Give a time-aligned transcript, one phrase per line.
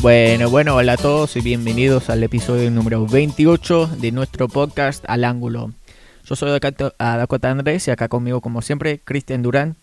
[0.00, 5.24] Bueno, bueno, hola a todos y bienvenidos al episodio número 28 de nuestro podcast Al
[5.24, 5.72] Ángulo.
[6.24, 9.74] Yo soy Dakota Andrés y acá conmigo, como siempre, Cristian Durán.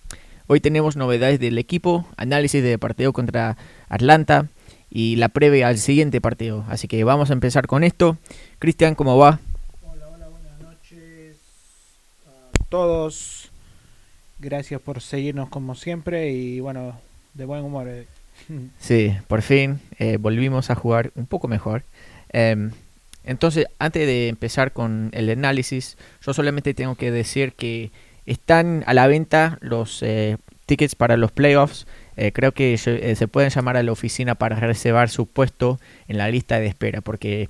[0.47, 3.57] Hoy tenemos novedades del equipo, análisis de partido contra
[3.89, 4.47] Atlanta
[4.89, 6.63] y la previa al siguiente partido.
[6.69, 8.17] Así que vamos a empezar con esto.
[8.59, 9.41] Cristian, ¿cómo va?
[9.81, 11.35] Hola, hola, buenas noches
[12.25, 13.51] a todos.
[14.39, 16.97] Gracias por seguirnos como siempre y bueno,
[17.33, 17.89] de buen humor.
[18.79, 21.83] Sí, por fin eh, volvimos a jugar un poco mejor.
[22.29, 22.71] Em,
[23.23, 27.91] entonces, antes de empezar con el análisis, yo solamente tengo que decir que
[28.25, 31.87] están a la venta los eh, tickets para los playoffs.
[32.17, 36.29] Eh, creo que se, pueden llamar a la oficina para reservar su puesto en la
[36.29, 37.49] lista de espera, porque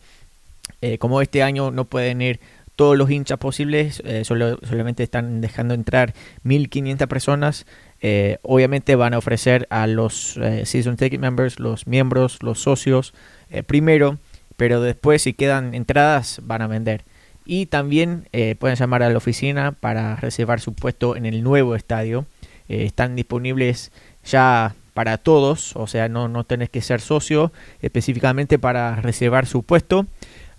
[1.00, 2.40] como este año no pueden ir
[2.76, 7.66] todos los hinchas posibles, solo, solamente están dejando entrar 1500 personas.
[8.02, 13.14] Eh, obviamente van a ofrecer a los eh, season ticket members, los miembros, los socios,
[13.50, 14.18] eh, primero,
[14.58, 17.04] pero después si quedan entradas van a vender.
[17.48, 22.26] Y también pueden llamar a la oficina para reservar su puesto en el nuevo estadio.
[22.68, 23.92] Están disponibles
[24.24, 27.52] ya para todos, o sea, no, no tenés que ser socio
[27.84, 30.08] específicamente para reservar su puesto.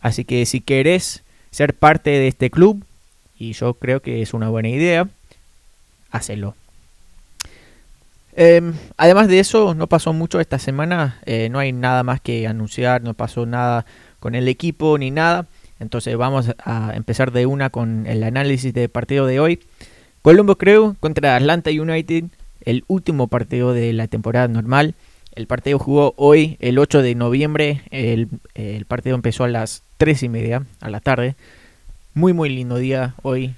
[0.00, 2.84] Así que si querés ser parte de este club,
[3.36, 5.08] y yo creo que es una buena idea,
[6.12, 6.54] hacelo.
[8.38, 12.46] Em, además de eso, no pasó mucho esta semana, eh, no hay nada más que
[12.46, 13.86] anunciar, no pasó nada
[14.20, 15.46] con el equipo ni nada.
[15.80, 19.60] Entonces vamos a empezar de una con el análisis del partido de hoy.
[20.20, 22.24] Colombo Crew contra Atlanta United,
[22.60, 24.94] el último partido de la temporada normal.
[25.34, 27.82] El partido jugó hoy, el 8 de noviembre.
[27.90, 31.36] El, el partido empezó a las 3 y media a la tarde.
[32.12, 33.54] Muy, muy lindo día hoy.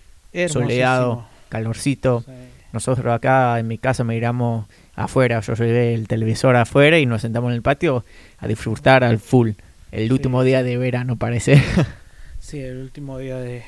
[0.48, 2.22] Soleado, calorcito.
[2.26, 2.32] Sí.
[2.72, 5.40] Nosotros acá en mi casa miramos afuera.
[5.40, 8.04] Yo llevé el televisor afuera y nos sentamos en el patio
[8.38, 9.50] a disfrutar al full.
[9.90, 10.12] El Sí.
[10.12, 11.62] último día de verano parece.
[12.40, 13.62] Sí, el último día de...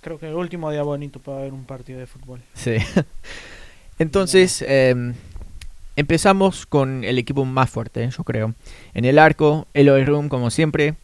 [0.00, 2.40] Creo que el último día bonito para ver un partido de fútbol.
[2.54, 2.76] Sí.
[3.98, 5.14] Entonces, em,
[5.96, 8.54] empezamos con el equipo más fuerte, yo creo.
[8.94, 10.94] En el arco, Eloy Room, como siempre.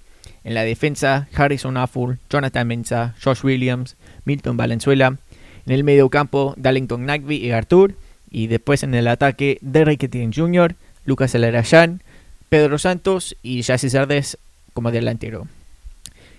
[0.42, 5.16] En la defensa, Harrison Afful, Jonathan Mensah, Josh Williams, Milton Valenzuela.
[5.66, 7.94] En el medio campo, Darlington Nagby y Artur.
[8.30, 12.02] Y después en el ataque, Derrick Etienne Jr., Lucas Alarayán,
[12.48, 14.38] Pedro Santos y Jesse Sardes
[14.72, 15.46] como delantero.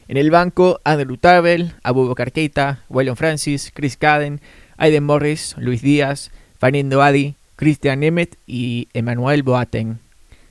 [0.07, 4.39] En el banco, Andrew Tarvel, Abubakar Keita, Waylon Francis, Chris Caden,
[4.77, 9.99] Aiden Morris, Luis Díaz, Fernando Adi, Christian Nemeth y Emmanuel Boateng.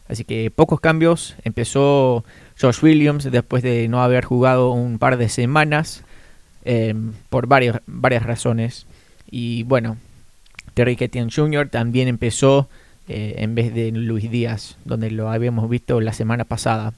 [0.09, 1.37] Así que pocos cambios.
[1.45, 2.25] Empezó
[2.61, 6.05] Josh Williams después de no haber jugado un par de semanas
[6.67, 6.95] eh,
[7.31, 8.87] por varios, varias razones.
[9.31, 9.97] Y bueno,
[10.75, 11.69] Terry Etienne Jr.
[11.69, 12.69] también empezó
[13.09, 16.93] eh, en vez de Luis Díaz, donde lo habíamos visto la semana pasada.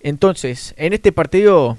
[0.00, 1.76] Entonces, en este partido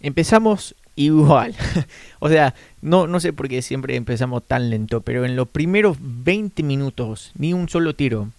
[0.00, 1.54] empezamos igual.
[2.18, 5.96] o sea, no, no sé por qué siempre empezamos tan lento, pero en los primeros
[6.00, 8.30] 20 minutos, ni un solo tiro.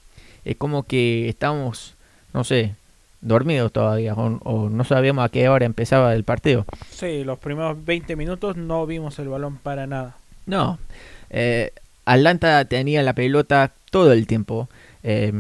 [0.43, 1.95] Es como que estábamos,
[2.33, 2.75] no sé,
[3.21, 6.65] dormidos todavía, o, o no sabíamos a qué hora empezaba el partido.
[6.89, 10.17] Sí, los primeros 20 minutos no vimos el balón para nada.
[10.45, 10.79] No,
[11.29, 11.71] eh,
[12.05, 14.69] Atlanta tenía la pelota todo el tiempo.
[15.03, 15.33] Eh,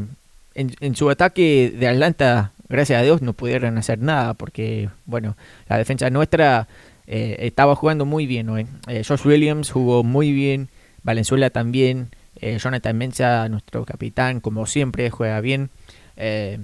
[0.55, 5.37] en, en su ataque de Atlanta, gracias a Dios, no pudieron hacer nada porque, bueno,
[5.69, 6.67] la defensa nuestra
[7.05, 8.67] eh, estaba jugando muy bien hoy.
[9.07, 10.69] Josh Williams jugó muy bien,
[11.03, 12.09] Valenzuela también,
[12.41, 15.69] Jonathan Mensah, nuestro capitán, como siempre, juega bien.
[16.17, 16.59] Eh,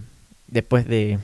[0.54, 1.20] después de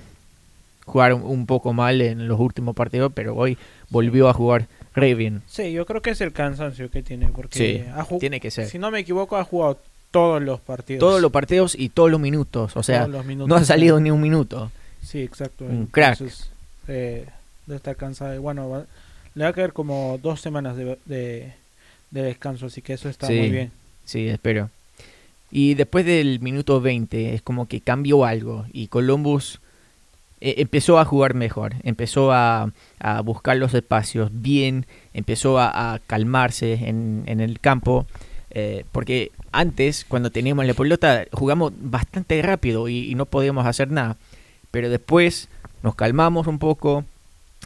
[0.85, 3.57] jugar un, poco mal en los últimos partidos, pero hoy
[3.89, 5.41] volvió a jugar re bien.
[5.47, 7.27] Sí, yo creo que es el cansancio que tiene.
[7.29, 8.67] Porque Sí, ha tiene que ser.
[8.67, 9.79] si no me equivoco, ha jugado
[10.11, 10.99] todos los partidos.
[10.99, 12.75] todos los partidos y todos los minutos.
[12.75, 13.65] O sea, minutos, no ha sí.
[13.65, 14.71] salido ni un minuto.
[15.03, 15.65] Sí, exacto.
[15.65, 16.13] Un crack.
[16.19, 16.49] Entonces,
[16.87, 17.25] eh,
[17.67, 18.33] de estar cansado.
[18.33, 18.85] Y Bueno, va-
[19.35, 21.53] le va a caer como dos semanas de, de,
[22.09, 23.33] de descanso, así que eso está Sí.
[23.37, 23.71] muy bien.
[24.05, 24.71] Sí, espero.
[25.51, 29.59] Y después del minuto 20 es como que cambió algo y Columbus
[30.41, 36.73] eh, empezó a jugar mejor, empezó a, a buscar los espacios bien, empezó a, calmarse
[36.87, 38.05] en, en el campo,
[38.51, 43.91] eh, porque antes cuando teníamos la pelota jugamos bastante rápido y, y no podíamos hacer
[43.91, 44.17] nada,
[44.71, 45.49] pero después
[45.83, 47.03] nos calmamos un poco,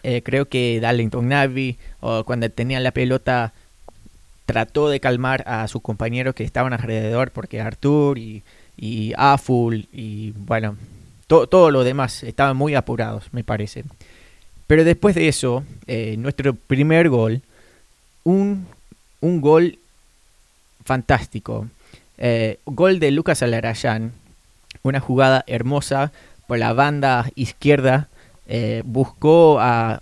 [0.04, 3.54] eh, creo que Darlington Navy o cuando tenían la pelota
[4.46, 8.44] trató de calmar a sus compañeros que estaban alrededor, porque Artur y,
[8.78, 10.76] y Aful y bueno,
[11.28, 13.84] to- todo lo demás estaban muy apurados, me parece.
[14.68, 17.42] Pero después de eso, eh, nuestro primer gol,
[18.24, 18.68] un,
[19.22, 19.78] un gol
[20.86, 21.68] fantástico.
[22.18, 24.14] Eh, gol de Lucas Alarayán,
[24.82, 26.12] una jugada hermosa
[26.48, 28.08] por la banda izquierda,
[28.48, 30.02] eh, buscó a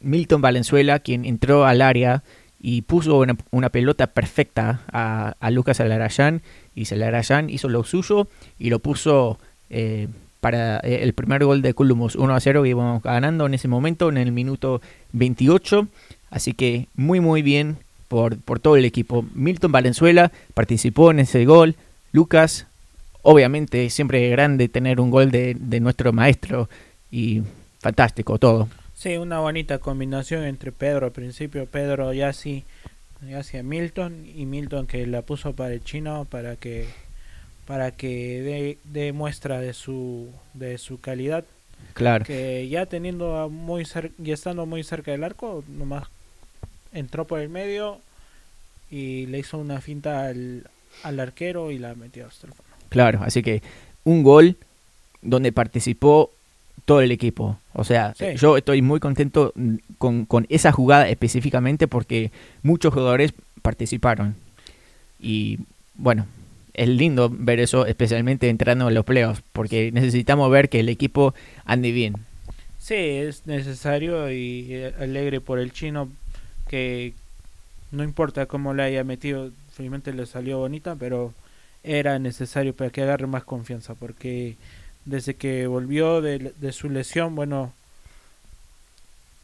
[0.00, 2.22] Milton Valenzuela, quien entró al área
[2.62, 6.42] y puso una, una pelota perfecta a, a Lucas Alarayán
[6.76, 8.28] y Alarayán hizo lo suyo
[8.58, 9.38] y lo puso
[9.68, 10.06] eh,
[10.40, 13.66] para eh, el primer gol de Columbus 1 a 0 y íbamos ganando en ese
[13.66, 14.80] momento en el minuto
[15.12, 15.88] 28
[16.30, 19.24] así que muy muy bien por, por todo el equipo.
[19.34, 21.76] Milton Valenzuela participó en ese gol.
[22.12, 22.66] Lucas
[23.22, 26.68] obviamente siempre grande tener un gol de, de nuestro maestro
[27.10, 27.42] y
[27.80, 28.68] fantástico todo
[29.02, 32.62] Sí, una bonita combinación entre Pedro al principio, Pedro ya sí
[33.36, 36.86] hacia Milton y Milton que la puso para el chino para que
[37.66, 41.42] para que dé de muestra de su de su calidad.
[41.94, 42.24] Claro.
[42.24, 46.04] Que ya teniendo muy cer ya estando muy cerca del arco nomás
[46.92, 47.98] entró por el medio
[48.88, 50.68] y le hizo una finta al,
[51.02, 52.72] al arquero y la metió hasta el fondo.
[52.88, 53.64] Claro así que
[54.04, 54.56] un gol
[55.22, 56.30] donde participó
[56.84, 57.58] todo el equipo.
[57.74, 58.26] O sea, Sí.
[58.36, 59.52] yo estoy muy contento
[59.98, 62.30] con, con esa jugada específicamente porque
[62.62, 63.32] muchos jugadores
[63.62, 64.34] participaron.
[65.20, 65.58] Y
[65.94, 66.26] bueno,
[66.74, 71.34] es lindo ver eso, especialmente entrando en los playoffs, porque necesitamos ver que el equipo
[71.64, 72.14] ande bien.
[72.78, 76.08] Sí, es necesario y alegre por el chino
[76.68, 77.12] que
[77.92, 81.32] no importa cómo le haya metido, felizmente le salió bonita, pero
[81.84, 84.56] era necesario para que agarre más confianza porque
[85.04, 87.72] desde que volvió de, de su lesión, bueno,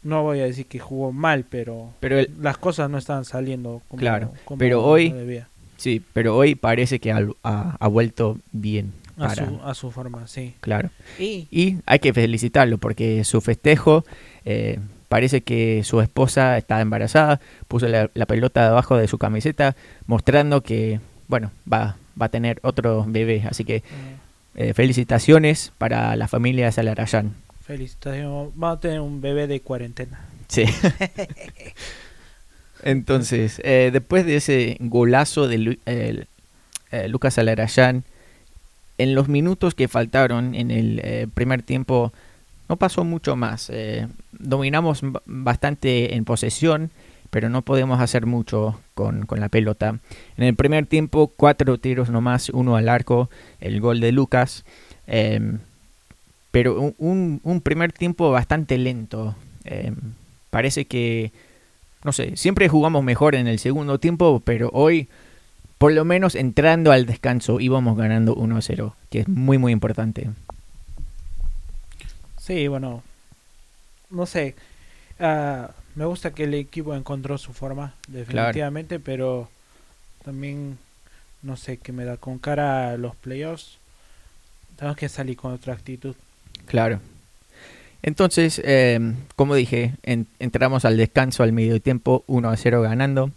[0.02, 3.82] no voy a decir que jugó mal, pero Pero el- las cosas no estaban saliendo
[3.88, 5.48] como, Claro, como pero hoy- debía.
[5.76, 8.92] sí, pero hoy parece que ha, ha- ha vuelto bien.
[9.20, 10.54] A, su, a su forma, sí.
[10.60, 10.90] Claro.
[11.18, 14.04] Y Y hay que felicitarlo porque su festejo
[14.44, 14.78] eh,
[15.08, 19.74] parece que su esposa está embarazada, puso la, la pelota debajo de su camiseta
[20.06, 23.42] mostrando que, bueno, va, va a tener otro bebé.
[23.50, 23.82] Así que eh,
[24.60, 27.32] eh, felicitaciones para la familia Salarayán.
[27.64, 30.18] felicitaciones, vamos a tener un bebé de cuarentena.
[30.48, 30.64] Sí.
[32.82, 36.24] Entonces, eh, después de ese golazo de Lu- eh,
[37.08, 38.04] Lucas Salarayán,
[38.98, 42.12] en los minutos que faltaron en el primer tiempo,
[42.68, 43.70] no pasó mucho más.
[44.32, 46.90] Dominamos bastante en posesión,
[47.30, 49.98] pero no podemos hacer mucho con, con la pelota.
[50.36, 53.30] En el primer tiempo, cuatro tiros nomás, uno al arco,
[53.60, 54.64] el gol de Lucas.
[55.06, 55.58] em,
[56.50, 59.34] pero un- un, primer tiempo bastante lento.
[59.64, 59.94] em,
[60.50, 61.30] parece que,
[62.04, 65.08] no sé, siempre jugamos mejor en el segundo tiempo, pero hoy,
[65.78, 70.30] por lo menos entrando al descanso, íbamos ganando 1-0, que es muy, muy importante.
[72.38, 73.02] Sí, bueno,
[74.10, 74.54] no sé.
[75.20, 79.48] ah, me gusta que el equipo encontró su forma, definitivamente, pero
[80.24, 80.78] también,
[81.42, 83.78] no sé, que me da con cara a los playoffs.
[84.76, 86.14] Tenemos que salir con otra actitud.
[86.66, 87.00] Claro.
[88.02, 89.00] Entonces, eh,
[89.34, 93.32] como dije, en- entramos al descanso al medio tiempo, 1 a 0 ganando.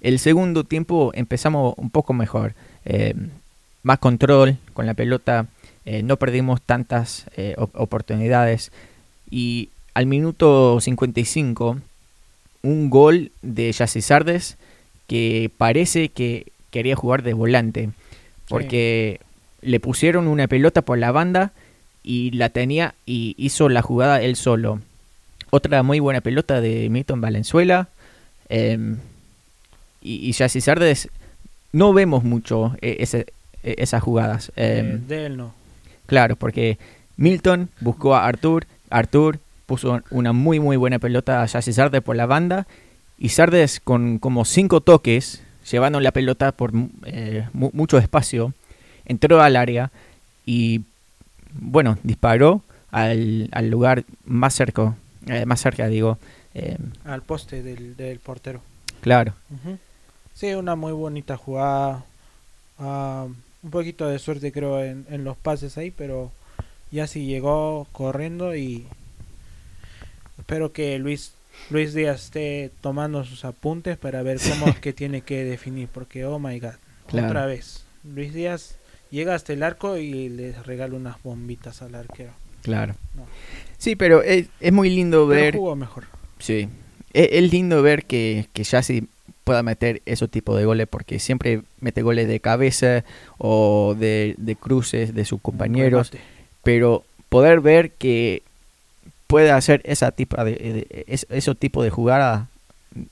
[0.00, 3.14] El segundo tiempo empezamos un poco mejor, eh,
[3.82, 5.46] más control con la pelota,
[5.84, 8.70] eh, no perdimos tantas eh, op- oportunidades
[9.28, 11.78] y al minuto 55
[12.62, 14.56] un gol de Yassi Sardes
[15.06, 17.90] que parece que quería jugar de volante
[18.48, 19.20] porque
[19.62, 21.52] le pusieron una pelota por la banda
[22.02, 24.80] y la tenía y hizo la jugada él solo.
[25.50, 27.88] Otra muy buena pelota de Milton Valenzuela.
[28.48, 28.98] em,
[30.02, 31.08] y, y Yassi Sardes
[31.72, 33.26] no vemos mucho ese-
[33.64, 34.52] eh, esas jugadas.
[34.56, 35.52] Eh, em, de él no.
[36.06, 36.78] Claro, porque
[37.16, 42.16] Milton buscó a Artur, Artur puso una muy muy buena pelota a Yassi Sardes por
[42.16, 42.66] la banda
[43.18, 46.72] y Sardes con como cinco toques, llevando la pelota por
[47.04, 48.52] eh, mu- mucho espacio,
[49.04, 49.90] entró al área
[50.44, 50.82] y
[51.52, 54.94] bueno, disparó al, al lugar más cerca,
[55.26, 56.18] eh, más cerca digo,
[56.54, 58.60] eh, Al poste del, del portero.
[59.00, 59.34] claro.
[60.34, 62.04] Sí, una muy bonita jugada.
[62.78, 63.26] Ah,
[63.62, 66.30] un poquito de suerte creo en, en los pases ahí, pero
[66.92, 68.86] ya sí llegó corriendo y
[70.38, 71.32] espero que Luis
[71.70, 76.24] Luis Díaz esté tomando sus apuntes para ver cómo es que tiene que definir, porque
[76.26, 76.74] oh my god,
[77.06, 77.28] Claro.
[77.28, 77.84] otra vez.
[78.04, 78.76] Luis Díaz
[79.10, 82.32] llega hasta el arco y le regala unas bombitas al arquero.
[82.62, 82.94] claro.
[83.14, 83.24] No.
[83.78, 85.54] Sí, pero es, es muy lindo Pero ver...
[85.56, 86.04] jugó mejor.
[86.38, 86.68] Sí,
[87.12, 89.08] es, es lindo ver que, que Yassi
[89.44, 93.04] pueda meter ese tipo de goles porque siempre mete goles de cabeza
[93.38, 96.10] o de, de cruces de sus compañeros,
[96.62, 98.42] pero poder ver que
[99.26, 102.48] puede hacer esa tipo de, de- es- ese tipo de jugada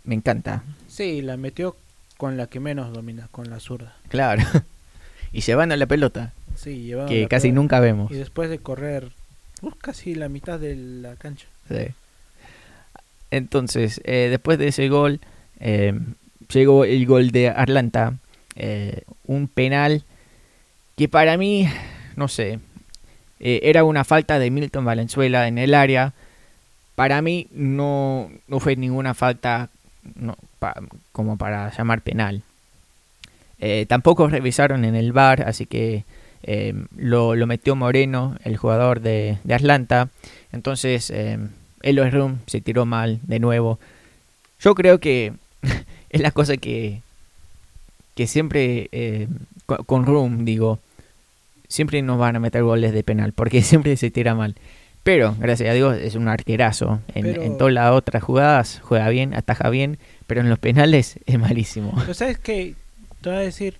[0.04, 1.76] me encanta, Sí, la metió
[2.16, 3.97] con la que menos domina, con la zurda.
[4.09, 4.42] claro.
[5.33, 7.61] y llevando la pelota, Sí, llevando que la casi pelota.
[7.61, 8.11] nunca vemos.
[8.12, 9.11] Y después de correr
[9.62, 11.47] Uh, casi la mitad de la cancha.
[11.68, 11.87] Sí.
[13.30, 15.21] Entonces, eh, después de ese gol,
[15.61, 15.99] eh,
[16.52, 18.14] llegó el gol de Atlanta.
[18.56, 20.04] eh, un penal
[20.97, 21.66] que para mí,
[22.14, 22.61] no sé,
[23.41, 26.12] eh, era una falta de Milton Valenzuela en el área.
[26.95, 29.69] Para mí no, no fue ninguna falta
[31.12, 32.43] como para llamar penal.
[33.59, 36.05] Eh, tampoco revisaron en el bar, así que
[36.43, 40.09] eh, lo, lo metió Moreno, el jugador de, de Atlanta.
[40.53, 41.38] Entonces, eh,
[41.83, 43.79] Eloy Room se tiró mal de nuevo.
[44.61, 45.33] Yo creo que
[46.11, 47.00] es la cosa que,
[48.14, 49.29] que siempre, eh,
[49.67, 50.79] co- con Room, digo,
[51.75, 54.54] siempre nos van a meter goles de penal, porque siempre se tira mal.
[55.02, 57.00] Pero, gracias a Dios, es un arquerazo.
[57.14, 61.19] En, Pero- en todas las otras jugadas juega bien, ataja bien, pero en los penales
[61.26, 61.93] es malísimo.
[61.99, 62.75] Pero sabes que
[63.21, 63.76] te voy a decir,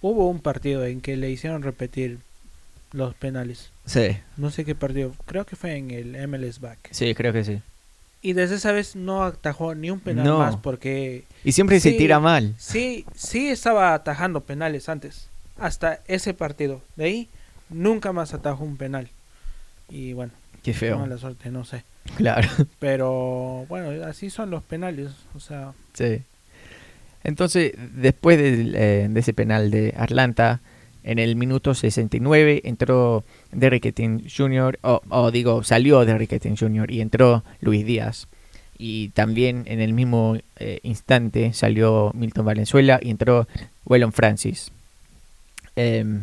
[0.00, 2.18] hubo un partido en que le hicieron repetir
[2.92, 3.70] los penales.
[3.86, 6.78] Sí, No sé qué partido, creo que fue en el MLS Back.
[6.90, 7.60] sí, creo que sí.
[8.22, 10.38] Y desde esa vez no atajó ni un penal No.
[10.38, 12.54] más porque Y siempre se tira mal.
[12.58, 15.28] sí, sí estaba atajando penales antes,
[15.58, 16.82] hasta ese partido.
[16.96, 17.28] De ahí
[17.70, 19.08] nunca más atajó un penal.
[19.88, 20.32] Y bueno,
[20.62, 20.98] Qué feo.
[20.98, 21.84] mala suerte, no sé.
[22.16, 22.48] Claro.
[22.78, 25.10] Pero bueno, así son los penales.
[25.34, 26.22] O sea, Sí.
[27.24, 30.60] Entonces, después eh, de ese penal de Atlanta,
[31.02, 36.90] en el minuto 69 entró Derrick Etienne Jr., o, o digo, salió Derrick Etienne Jr.
[36.90, 38.28] y entró Luis Díaz.
[38.78, 43.48] Y también en el mismo eh, instante salió Milton Valenzuela y entró
[43.86, 44.70] Wellon Francis.
[45.76, 46.22] Em,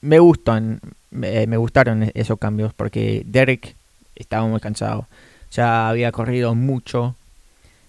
[0.00, 3.74] me gustan, me, me gustaron e- esos cambios porque Derrick
[4.16, 5.06] estaba muy cansado.
[5.52, 7.14] Ya había corrido mucho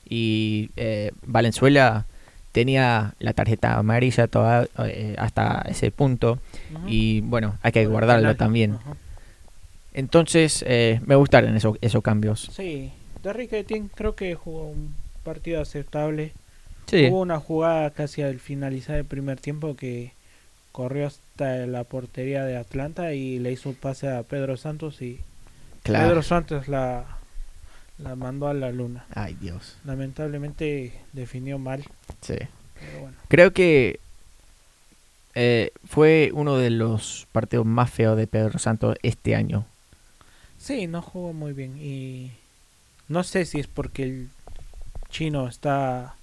[0.07, 2.05] y eh, Valenzuela
[2.51, 6.39] tenía la tarjeta amarilla toda, eh, hasta ese punto
[6.87, 8.73] y bueno, hay que guardarlo también.
[8.73, 8.95] Ajá.
[9.93, 12.49] Entonces me me gustaron esos, esos cambios.
[12.53, 12.91] Sí,
[13.23, 16.31] Derrick Etienne creo que jugó un partido aceptable.
[16.85, 20.11] Sí, Hubo una jugada casi al finalizar el primer tiempo que
[20.79, 25.19] corrió hasta la portería de Atlanta y le hizo un pase a Pedro Santos y
[25.83, 26.07] claro.
[26.07, 27.03] Pedro Santos la,
[27.98, 29.03] la mandó a la luna.
[29.13, 29.75] Ay, Dios.
[29.83, 31.83] Lamentablemente definió mal,
[32.21, 32.36] Sí.
[32.79, 33.17] pero bueno.
[33.27, 34.00] Creo que
[35.36, 39.65] eh, fue uno de los partidos más feos de Pedro Santos este año.
[40.57, 42.31] Sí, no jugó muy bien y
[43.09, 44.29] no sé si es porque el
[45.09, 46.15] chino está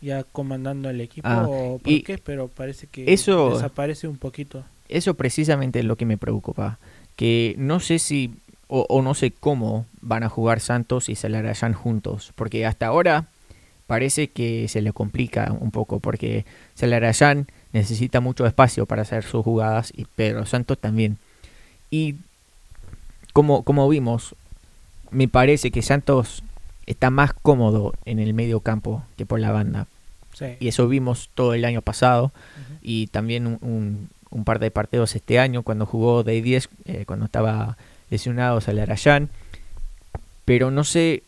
[0.00, 4.16] ya comandando el equipo Ah, o por y qué, pero parece que eso- desaparece un
[4.16, 4.64] poquito.
[4.88, 6.78] Eso precisamente es lo que me preocupa.
[7.16, 8.32] Que no sé si
[8.66, 12.32] o, o no sé cómo van a jugar Santos y Celarayán juntos.
[12.34, 13.26] Porque hasta ahora
[13.86, 16.00] parece que se le complica un poco.
[16.00, 16.44] Porque
[16.76, 21.18] Celarayán necesita mucho espacio para hacer sus jugadas y Pedro Santos también.
[21.90, 22.14] Y
[23.32, 24.34] como, como vimos,
[25.10, 26.42] me parece que Santos
[26.86, 29.86] está más cómodo en el medio campo que por la banda.
[30.40, 30.56] Sí.
[30.58, 32.32] Y eso vimos todo el año pasado
[32.82, 37.04] y también un, un- un par de partidos este año cuando jugó de 10, eh,
[37.06, 37.76] cuando estaba
[38.10, 39.28] lesionado Salarayán.
[40.44, 41.22] Pero no sé,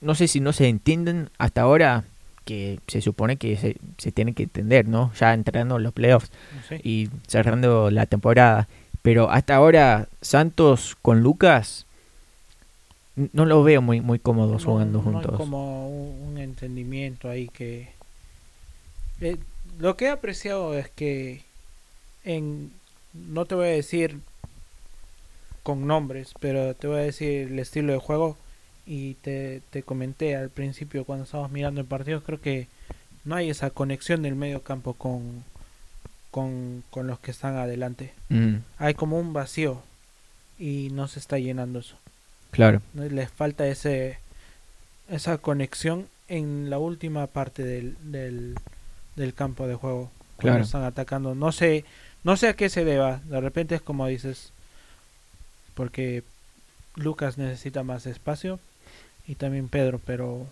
[0.00, 2.04] no sé si no se entienden hasta ahora
[2.44, 5.12] que se supone que se, se tiene que entender, ¿no?
[5.18, 6.30] Ya entrando en los playoffs
[6.68, 6.76] Sí.
[6.84, 8.68] y cerrando la temporada.
[9.02, 11.86] Pero hasta ahora Santos con Lucas
[13.32, 15.36] no los veo muy, muy cómodos No- jugando no hay juntos.
[15.36, 17.88] como un, un entendimiento ahí que
[19.20, 19.36] eh,
[19.78, 21.42] lo que he apreciado es que
[22.24, 22.72] en
[23.12, 24.18] no te voy a decir
[25.62, 28.36] con nombres pero te voy a decir el estilo de juego
[28.86, 32.68] y te, te comenté al principio cuando estábamos mirando el partido creo que
[33.24, 35.44] no hay esa conexión del medio campo con
[36.36, 38.12] con, con los que están adelante.
[38.28, 39.80] Mm, hay como un vacío
[40.58, 41.96] y no se está llenando eso.
[42.50, 44.18] Claro, les falta ese
[45.08, 48.56] esa conexión en la última parte del, del,
[49.16, 50.64] del campo de juego cuando Claro.
[50.64, 51.84] están atacando no sé
[52.24, 54.52] no sé a qué se deba de repente es como dices
[55.74, 56.22] porque
[56.94, 58.58] Lucas necesita más espacio
[59.26, 60.46] y también Pedro pero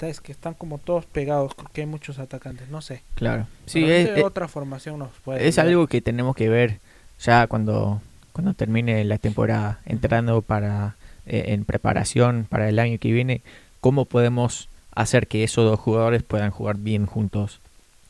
[0.00, 3.46] es que están como todos pegados porque hay muchos atacantes no sé claro.
[3.66, 5.72] Sí, es, es- otra formación nos puede es ayudar.
[5.72, 6.78] algo que tenemos que ver
[7.22, 8.00] ya cuando,
[8.32, 10.94] cuando termine la temporada, entrando para
[11.26, 13.42] eh, en preparación para el año que viene,
[13.82, 17.60] cómo podemos hacer que esos dos jugadores puedan jugar bien juntos.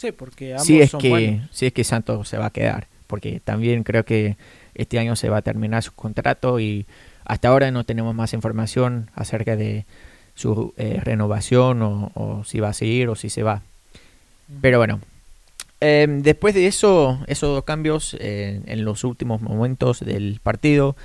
[0.00, 2.50] Sí porque ambos Si es son que buenos si es que Santos se va a
[2.50, 4.36] quedar, porque también creo que
[4.74, 6.86] este año se va a terminar su contrato y
[7.24, 9.84] hasta ahora no tenemos más información acerca de
[10.34, 13.62] su eh, renovación o, o si va a seguir o si se va.
[14.62, 15.00] Pero bueno,
[15.80, 20.96] eh, después de eso, esos dos cambios eh, en los últimos momentos del partido,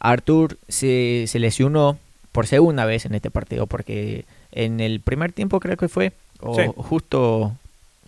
[0.00, 1.98] Artur se, se lesionó
[2.32, 6.54] por segunda vez en este partido, porque en el primer tiempo creo que fue, o
[6.54, 6.62] Sí.
[6.76, 7.56] justo,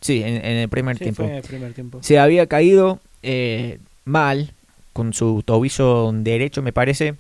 [0.07, 1.99] sí, en, en el primer Sí, tiempo, fue el primer tiempo.
[2.03, 4.53] se había caído eh, mal
[4.93, 7.15] con su tobillo derecho, me parece,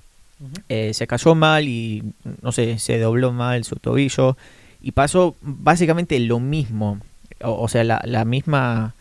[0.68, 2.02] eh, se cayó mal y
[2.42, 4.36] no sé, se dobló mal su tobillo
[4.80, 7.00] y pasó básicamente lo mismo,
[7.42, 8.94] o, o sea, la, la misma,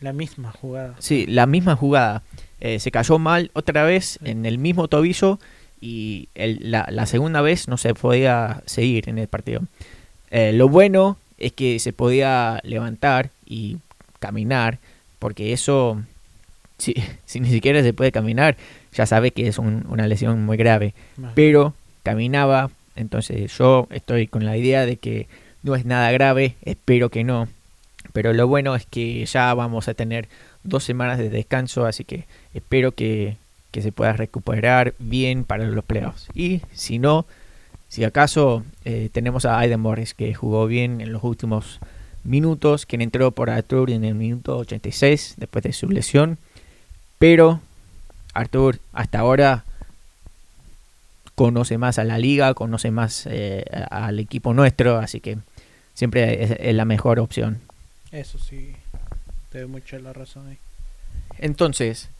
[0.00, 0.94] La misma jugada.
[0.98, 2.22] sí, la misma jugada.
[2.60, 5.38] Eh, se cayó mal otra vez en el mismo tobillo
[5.80, 9.60] y el- la, la segunda vez no se podía seguir en el partido.
[10.30, 13.78] Eh, lo bueno es que se podía levantar y
[14.20, 14.78] caminar,
[15.18, 16.02] porque eso,
[16.78, 16.94] si,
[17.26, 18.56] si ni siquiera se puede caminar,
[18.92, 20.94] ya sabe que es un- una lesión muy grave
[21.34, 22.70] pero caminaba.
[22.96, 25.28] Entonces yo estoy con la idea de que
[25.62, 27.48] no es nada grave, espero que no.
[28.12, 30.28] Pero lo bueno es que ya vamos a tener
[30.64, 33.36] dos semanas de descanso, así que espero que,
[33.70, 36.28] que se pueda recuperar bien para los playoffs.
[36.34, 37.26] Y si no,
[37.88, 41.80] si acaso eh, tenemos a Aiden Morris que jugó bien en los últimos
[42.24, 46.38] minutos, quien entró por Arthur en el minuto 86 después de su lesión.
[47.18, 47.60] Pero
[48.34, 49.64] Arthur hasta ahora
[51.34, 55.38] conoce más a la liga, conoce más eh, al equipo nuestro, así que
[55.94, 57.60] siempre es, es la mejor opción.
[58.12, 58.72] Eso sí,
[59.50, 60.58] te doy mucha la razón ahí.
[61.38, 62.10] Entonces,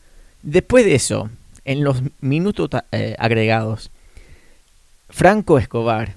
[0.41, 1.29] después de eso,
[1.65, 3.91] en los minutos eh, agregados,
[5.09, 6.13] Franco Escobar,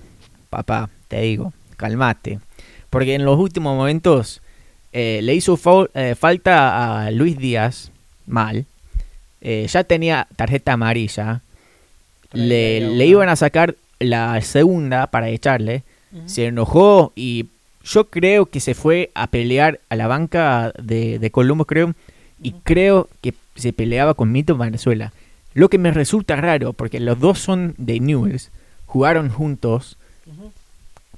[0.50, 2.38] papá, te digo, calmate,
[2.90, 4.42] porque en los últimos momentos
[4.92, 5.59] eh, le hizo
[5.94, 7.90] eh, falta a Luis Díaz
[8.26, 8.66] mal,
[9.40, 11.40] eh, ya tenía tarjeta amarilla,
[12.33, 15.83] le, iban a sacar la segunda para echarle,
[16.26, 17.46] se enojó y
[17.85, 21.94] yo creo que se fue a pelear a la banca de, de Colombo, creo,
[22.42, 25.12] y creo que se peleaba con Mito Venezuela.
[25.55, 28.50] Lo que me resulta raro, porque los dos son de Newells,
[28.92, 29.96] jugaron juntos,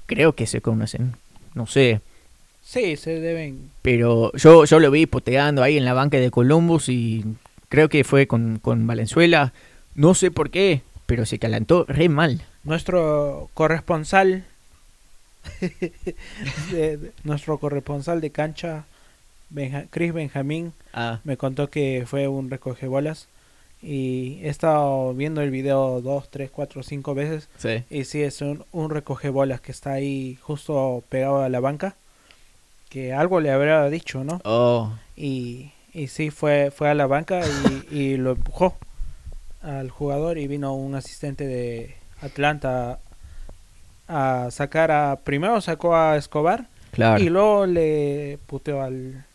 [0.05, 1.13] creo que se conocen,
[1.53, 1.99] no sé,
[2.63, 3.69] Sí, se deben.
[3.81, 7.23] pero yo, yo lo vi poteando ahí en la banca de Columbus y
[7.69, 9.51] creo que fue con, con Valenzuela,
[9.93, 12.41] no sé por qué, pero se calentó re mal.
[12.63, 14.45] Nuestro corresponsal,
[15.61, 15.91] de-
[16.71, 18.85] de- nuestro corresponsal de cancha,
[19.49, 23.27] Benja- Chris Benjamín, Ah, me contó que fue un recogebolas
[23.85, 27.83] y he estado viendo el video dos, tres, cuatro, cinco veces sí.
[27.91, 31.95] y sí es un, un recogebolas que está ahí justo pegado a la banca
[32.89, 34.41] que algo le habrá dicho, ¿no?
[34.43, 37.41] Oh, y, y sí fue fue a la banca
[37.91, 38.75] y, y lo empujó
[39.61, 42.99] al jugador y vino un asistente de Atlanta
[44.07, 47.21] a sacar a primero sacó a Escobar claro.
[47.21, 49.25] y luego le puteó al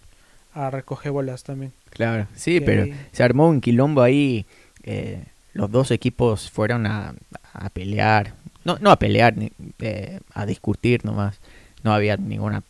[0.55, 4.47] a recoger bolas también Claro, sí, Que pero se armó un quilombo ahí.
[4.85, 7.15] eh, los dos equipos fueron a,
[7.53, 8.33] a pelear.
[8.65, 9.35] No, no a pelear,
[9.81, 11.39] eh, a discutir nomás.
[11.83, 12.63] No había ninguna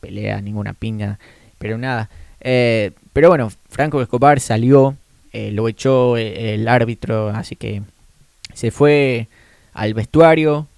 [0.00, 1.18] pelea, ninguna piña.
[1.58, 2.08] Pero nada.
[2.40, 4.96] eh, pero bueno, Franco Escobar salió.
[5.32, 7.30] lo echó el árbitro.
[7.30, 7.82] Así que
[8.54, 9.26] se fue
[9.72, 10.68] al vestuario.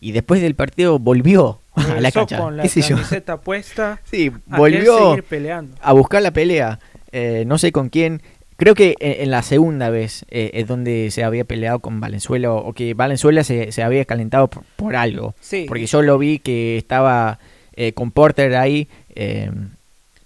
[0.00, 2.38] Y después del partido volvió a la cancha.
[2.38, 2.96] con la qué sé yo.
[2.96, 6.78] camiseta puesta Sí, volvió seguir peleando a buscar la pelea.
[7.14, 8.20] Eh, no sé con quién.
[8.56, 12.72] Creo que en, la segunda vez eh, es donde se había peleado con Valenzuela o,
[12.72, 15.34] que Valenzuela se, se había calentado por, por algo.
[15.40, 17.38] sí Porque yo lo vi que estaba
[17.74, 19.50] eh, con Porter ahí, eh,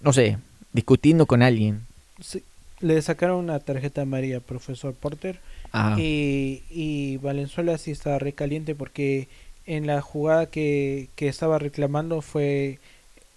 [0.01, 0.37] no sé,
[0.73, 1.81] discutiendo con alguien.
[2.21, 2.43] sí,
[2.81, 5.39] le sacaron una tarjeta amarilla profesor Porter
[5.71, 9.27] Ah, Y, y Valenzuela sí estaba recaliente porque
[9.65, 12.79] en la jugada que, que estaba reclamando fue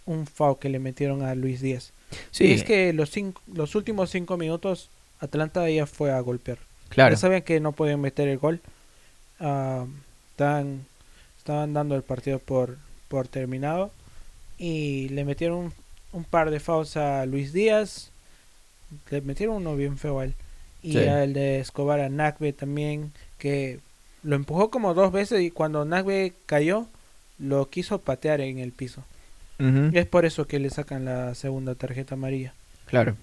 [0.06, 1.92] un foul que le metieron a Luis Díaz.
[2.31, 4.88] Sí, Y es que los, cinco, los últimos cinco minutos
[5.20, 6.59] Atlanta ya fue a golpear.
[6.88, 7.14] claro.
[7.14, 8.61] Ya sabían que no podían meter el gol.
[9.40, 9.87] Ah,
[10.33, 10.85] estaban,
[11.38, 12.77] estaban dando el partido por,
[13.09, 13.90] por terminado.
[14.59, 15.72] Y le metieron un,
[16.12, 18.11] un par de fouls a Luis Díaz.
[19.11, 20.35] Le metieron uno bien feo a él.
[20.83, 20.98] Y Sí.
[20.98, 23.12] el de Escobar a Nagbe también.
[23.38, 23.81] Que
[24.22, 25.40] lo empujó como dos veces.
[25.42, 26.87] Y cuando Nagbe cayó,
[27.38, 29.03] lo quiso patear en el piso.
[29.92, 32.53] Es por eso que le sacan la segunda tarjeta amarilla.
[32.87, 33.16] claro.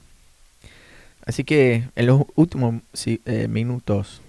[1.25, 4.21] Así que en los últimos sí, eh, minutos,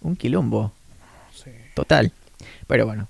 [0.00, 0.72] un quilombo.
[1.32, 1.50] Sí.
[1.74, 2.10] Total.
[2.66, 3.06] Pero bueno,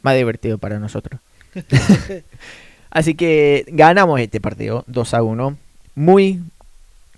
[0.00, 1.20] más divertido para nosotros.
[2.90, 5.56] Así que ganamos este partido 2 a 1.
[5.96, 6.40] Muy,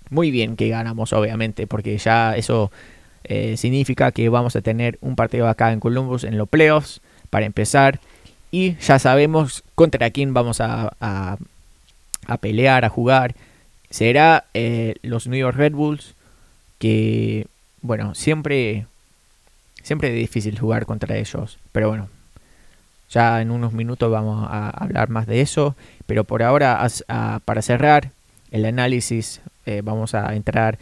[0.09, 2.71] muy bien que ganamos, obviamente, porque ya eso
[3.23, 7.45] eh, significa que vamos a tener un partido acá en Columbus en los playoffs para
[7.45, 7.99] empezar.
[8.53, 11.37] Y ya sabemos contra quién vamos a, a-
[12.39, 13.33] pelear, a jugar,
[13.89, 16.13] será eh, los New York Red Bulls,
[16.77, 17.47] que,
[17.81, 18.85] bueno, siempre,
[19.81, 22.09] siempre es difícil jugar contra ellos, pero bueno,
[23.09, 26.87] ya en unos minutos vamos a hablar más de eso, pero por ahora,
[27.45, 28.11] para cerrar
[28.51, 30.77] el análisis, eh, vamos a entrar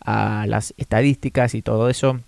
[0.00, 2.20] a las estadísticas y todo eso.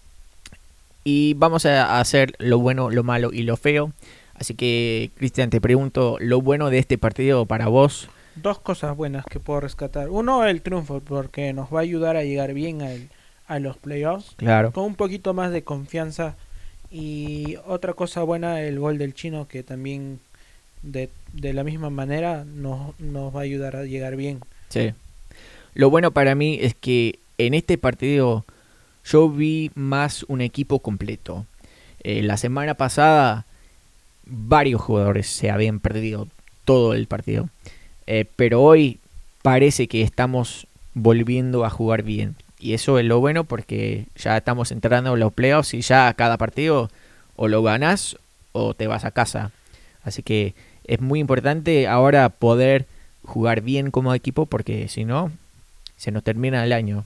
[1.05, 3.93] Y vamos a hacer lo bueno, lo malo y lo feo.
[4.39, 8.09] Así que, Cristian, te pregunto, lo bueno de este partido para vos.
[8.37, 10.11] Dos cosas buenas que puedo rescatar.
[10.11, 13.09] Uno, el triunfo, porque nos va a ayudar a llegar bien
[13.49, 14.35] a los playoffs.
[14.37, 14.73] Claro.
[14.73, 16.37] Con un poquito más de confianza.
[16.91, 20.21] Y otra cosa buena, el gol del chino, que también
[20.83, 24.41] de, de la misma manera nos, nos va a ayudar a llegar bien.
[24.69, 24.93] Sí.
[25.75, 28.45] Lo bueno para mí es que en este partido
[29.05, 31.45] yo vi más un equipo completo.
[32.05, 33.47] Eh, la semana pasada
[34.29, 36.29] varios jugadores se habían perdido
[36.65, 37.49] todo el partido.
[38.07, 39.01] Eh, pero hoy
[39.43, 42.37] parece que estamos volviendo a jugar bien.
[42.61, 46.37] Y eso es lo bueno porque ya estamos entrando en los playoffs y ya cada
[46.37, 46.91] partido
[47.37, 48.17] o lo ganas
[48.53, 49.53] o te vas a casa.
[50.03, 52.87] Así que es muy importante ahora poder
[53.23, 55.31] jugar bien como equipo porque si no,
[55.97, 57.05] se nos termina el año.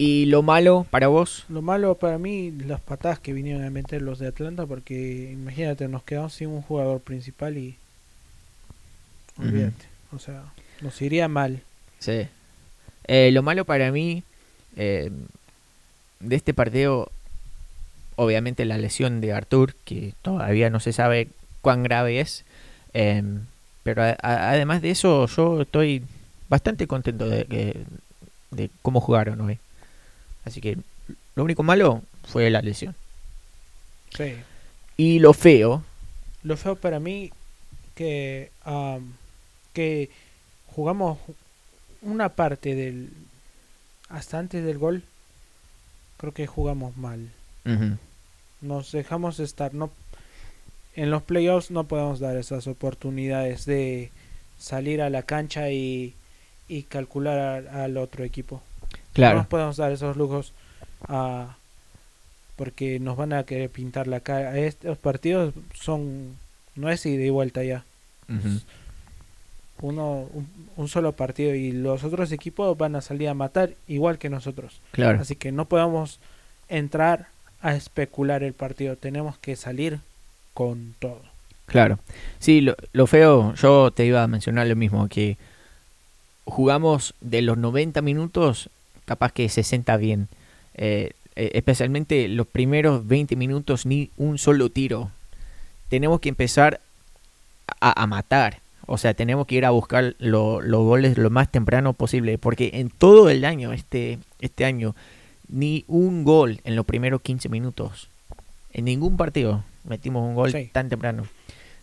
[0.00, 1.44] ¿Y lo malo para vos?
[1.48, 5.88] Lo malo para mí, las patadas que vinieron a meter los de Atlanta, porque imagínate,
[5.88, 7.76] nos quedamos sin un jugador principal y.
[9.38, 9.86] Olvídate.
[10.12, 10.44] O sea,
[10.80, 11.62] nos iría mal.
[11.98, 12.28] Sí.
[13.08, 14.22] Eh, lo malo para mí
[14.76, 15.10] eh,
[16.20, 17.10] de este partido,
[18.14, 21.26] obviamente la lesión de Artur, que todavía no se sabe
[21.60, 22.44] cuán grave es.
[22.92, 23.40] Em,
[23.82, 26.04] pero además de eso, yo estoy
[26.48, 27.84] bastante contento de,
[28.52, 29.58] de cómo jugaron hoy.
[30.48, 30.78] Así que
[31.34, 32.94] lo único malo fue la lesión.
[34.16, 34.34] Sí.
[34.96, 35.84] Y lo feo.
[36.42, 37.30] Lo feo para mí
[37.94, 38.50] que,
[39.72, 40.10] que
[40.66, 41.18] jugamos
[42.02, 43.10] una parte del...
[44.08, 45.02] Hasta antes del gol,
[46.16, 47.30] creo que jugamos mal.
[48.62, 49.74] Nos dejamos estar.
[49.74, 49.90] No,
[50.96, 54.10] en los playoffs no podemos dar esas oportunidades de
[54.58, 56.14] salir a la cancha y,
[56.68, 58.62] y calcular al otro equipo.
[59.12, 59.36] Claro.
[59.36, 60.52] No nos podemos dar esos lujos
[61.06, 61.56] a
[62.56, 64.58] porque nos van a querer pintar la cara.
[64.58, 66.36] Estos partidos son
[66.74, 67.84] no es ida y vuelta ya.
[69.80, 70.28] Uno
[70.76, 74.80] un, solo partido y los otros equipos van a salir a matar igual que nosotros.
[74.90, 75.20] Claro.
[75.20, 76.18] Así que no podemos
[76.68, 77.28] entrar
[77.62, 78.96] a especular el partido.
[78.96, 80.00] Tenemos que salir
[80.52, 81.22] con todo.
[81.66, 82.00] Claro.
[82.40, 85.36] Sí, lo, lo feo, yo te iba a mencionar lo mismo, que
[86.44, 88.70] jugamos de los 90 minutos
[89.08, 90.28] capaz que 60 bien.
[90.74, 95.10] Eh, eh, especialmente los primeros 20 minutos ni un solo tiro.
[95.88, 96.80] Tenemos que empezar
[97.80, 98.60] a, matar.
[98.86, 102.38] O sea, tenemos que ir a buscar los goles lo más temprano posible.
[102.38, 104.94] Porque en todo el año, este, este año,
[105.48, 108.08] ni un gol en los primeros 15 minutos.
[108.72, 111.24] En ningún partido metimos un gol tan temprano.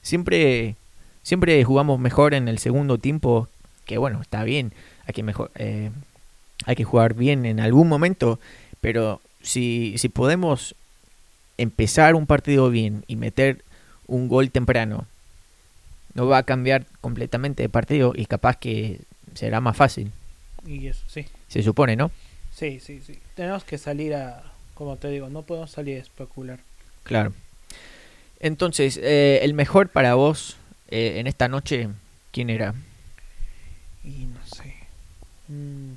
[0.01, 0.75] Siempre,
[1.23, 3.47] siempre jugamos mejor en el segundo tiempo.
[3.85, 4.73] Que bueno, está bien.
[5.07, 5.91] Hay que mejor, eh,
[6.65, 8.39] hay que jugar bien en algún momento,
[8.81, 10.75] pero si, si podemos
[11.57, 13.63] empezar un partido bien y meter
[14.07, 15.05] un gol temprano,
[16.13, 19.01] no va a cambiar completamente de partido y capaz que
[19.33, 20.11] será más fácil.
[20.65, 21.25] Y eso, sí.
[21.47, 22.11] Se supone, ¿no?
[22.53, 23.19] Sí, sí, sí.
[23.35, 26.59] Tenemos que salir a, como te digo, no podemos salir a especular.
[27.03, 27.33] Claro.
[28.39, 30.57] Entonces, eh, el mejor para vos
[30.89, 31.89] eh, en esta noche,
[32.31, 32.73] ¿quién era?
[34.03, 34.75] Y no sé.
[35.47, 35.93] Mm,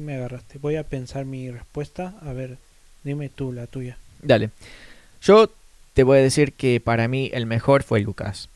[0.00, 0.58] me agarraste.
[0.58, 2.14] Voy a pensar mi respuesta.
[2.22, 2.58] A ver,
[3.04, 3.96] dime tú la tuya.
[4.22, 4.50] Dale.
[5.22, 5.50] Yo
[5.94, 8.48] te voy a decir que para mí el mejor fue Lucas.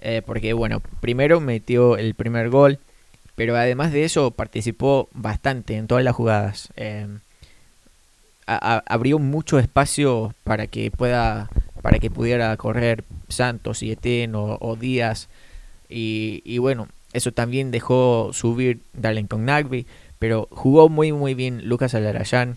[0.00, 2.78] Eh, porque, bueno, primero metió el primer gol.
[3.34, 6.70] Pero además de eso, participó bastante en todas las jugadas.
[6.76, 7.06] Eh,
[8.46, 11.50] abrió mucho espacio para que pueda
[11.82, 15.28] para que pudiera correr Santos y Eten o, Díaz
[15.88, 19.86] y, y, bueno eso también dejó subir Darlington Nagby
[20.18, 22.56] pero jugó muy muy bien Lucas Alarayán.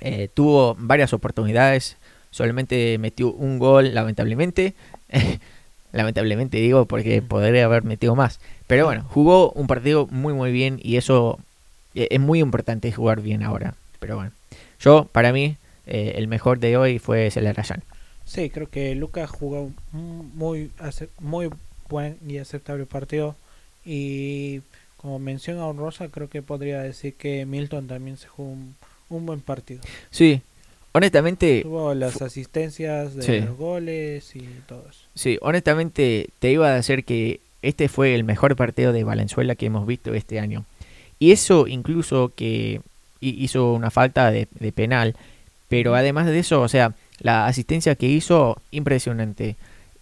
[0.00, 1.96] Eh, tuvo varias oportunidades,
[2.30, 4.74] solamente metió un gol lamentablemente.
[5.92, 8.40] lamentablemente digo porque podría haber metido más.
[8.66, 11.38] Pero bueno, jugó un partido muy muy bien y eso
[11.94, 13.74] eh, es muy importante jugar bien ahora.
[13.98, 14.32] Pero bueno,
[14.80, 15.56] yo para mí
[15.86, 17.82] eh, el mejor de hoy fue Celarayán.
[18.24, 20.70] Sí, creo que Lucas jugó muy,
[21.18, 21.48] muy
[21.88, 23.36] buen y aceptable partido
[23.84, 24.60] y
[24.98, 28.50] como mención honrosa, creo que podría decir que Milton también se jugó
[29.08, 29.80] un, buen partido.
[30.10, 30.42] Sí,
[30.92, 31.62] honestamente.
[31.62, 35.00] Tuvo las asistencias de los goles y todo eso.
[35.14, 39.66] Sí, honestamente te iba a decir que este fue el mejor partido de Valenzuela que
[39.66, 40.64] hemos visto este año.
[41.18, 42.80] Y eso incluso que
[43.20, 45.16] hizo una falta de, penal,
[45.68, 49.56] pero además de eso, o sea, la asistencia que hizo, impresionante.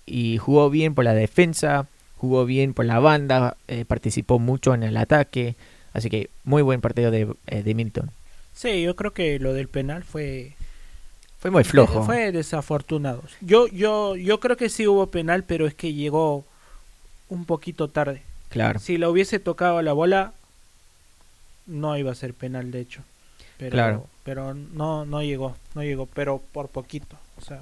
[0.05, 1.87] Y jugó bien por la defensa,
[2.27, 5.55] jugó bien por la banda, eh, participó mucho en el ataque,
[5.93, 8.11] así que muy buen partido de, eh, de Milton.
[8.53, 10.55] Sí, yo creo que lo del penal fue
[11.39, 12.03] fue muy flojo.
[12.03, 13.23] Fue desafortunado.
[13.41, 16.45] Yo yo yo creo que sí hubo penal, pero es que llegó
[17.29, 18.23] un poquito tarde.
[18.49, 18.81] Claro.
[18.81, 20.33] Si le hubiese tocado la bola
[21.67, 23.03] no iba a ser penal de hecho.
[23.59, 24.07] Pero, claro.
[24.25, 27.61] pero no no llegó, no llegó, pero por poquito, o sea,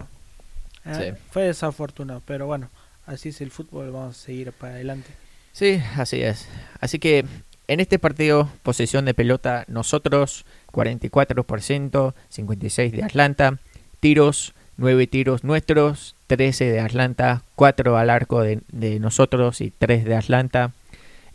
[0.85, 2.69] eh, fue desafortunado, pero bueno,
[3.07, 5.11] así es el fútbol, vamos a seguir para adelante.
[5.53, 6.49] Sí, así es.
[6.81, 7.25] Así que
[7.69, 13.59] en este partido, posesión de pelota, nosotros 44%, 56 de Atlanta,
[14.01, 18.61] tiros, 9 tiros nuestros, 13 de Atlanta, 4 al arco de,
[19.01, 20.73] nosotros y 3 de Atlanta.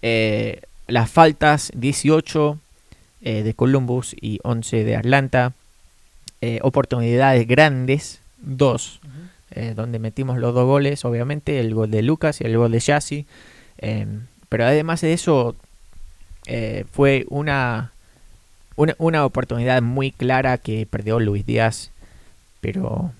[0.01, 2.59] Eh, las faltas, 18
[3.21, 5.53] eh, de Columbus y 11 de Atlanta.
[6.41, 9.01] Eh, oportunidades grandes, 2,
[9.75, 13.25] donde metimos los dos goles, obviamente, el gol de Lucas y el gol de Yassi.
[14.49, 15.55] pero además de eso,
[16.51, 17.91] eh, fue una,
[18.75, 21.91] una, oportunidad muy clara que perdió Luis Díaz,
[22.59, 23.11] pero...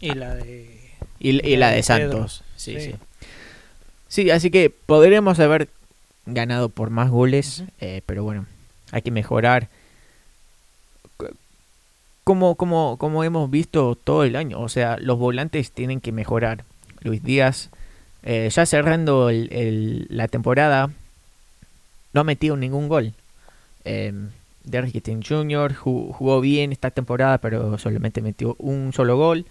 [0.00, 0.80] Y la de...
[1.18, 2.94] Y, la, de, Santos, sí, sí,
[4.08, 4.30] sí.
[4.30, 5.68] así que podremos haber
[6.26, 8.46] ganado por más goles, eh, pero bueno,
[8.90, 9.68] hay que mejorar.
[12.24, 16.64] Como, como, como hemos visto todo el año, o sea, los volantes tienen que mejorar.
[17.00, 17.70] Luis Díaz,
[18.22, 20.90] eh, ya cerrando la temporada,
[22.12, 23.12] no ha metido ningún gol.
[23.84, 24.12] Eh,
[24.64, 25.74] Derrick Jr.
[25.74, 29.46] Jugó, bien esta temporada, pero solamente metió un solo gol.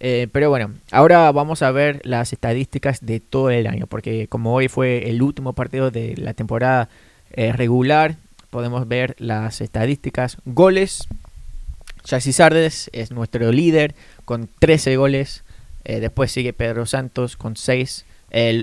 [0.00, 4.54] Eh, pero bueno, ahora vamos a ver las estadísticas de todo el año, porque como
[4.54, 6.88] hoy fue el último partido de la temporada
[7.32, 8.16] eh, regular,
[8.50, 10.38] podemos ver las estadísticas.
[10.44, 11.08] Goles,
[12.02, 15.44] Chassis Sardes es nuestro líder con 13 goles.
[15.84, 18.04] Eh, después sigue Pedro Santos con 6.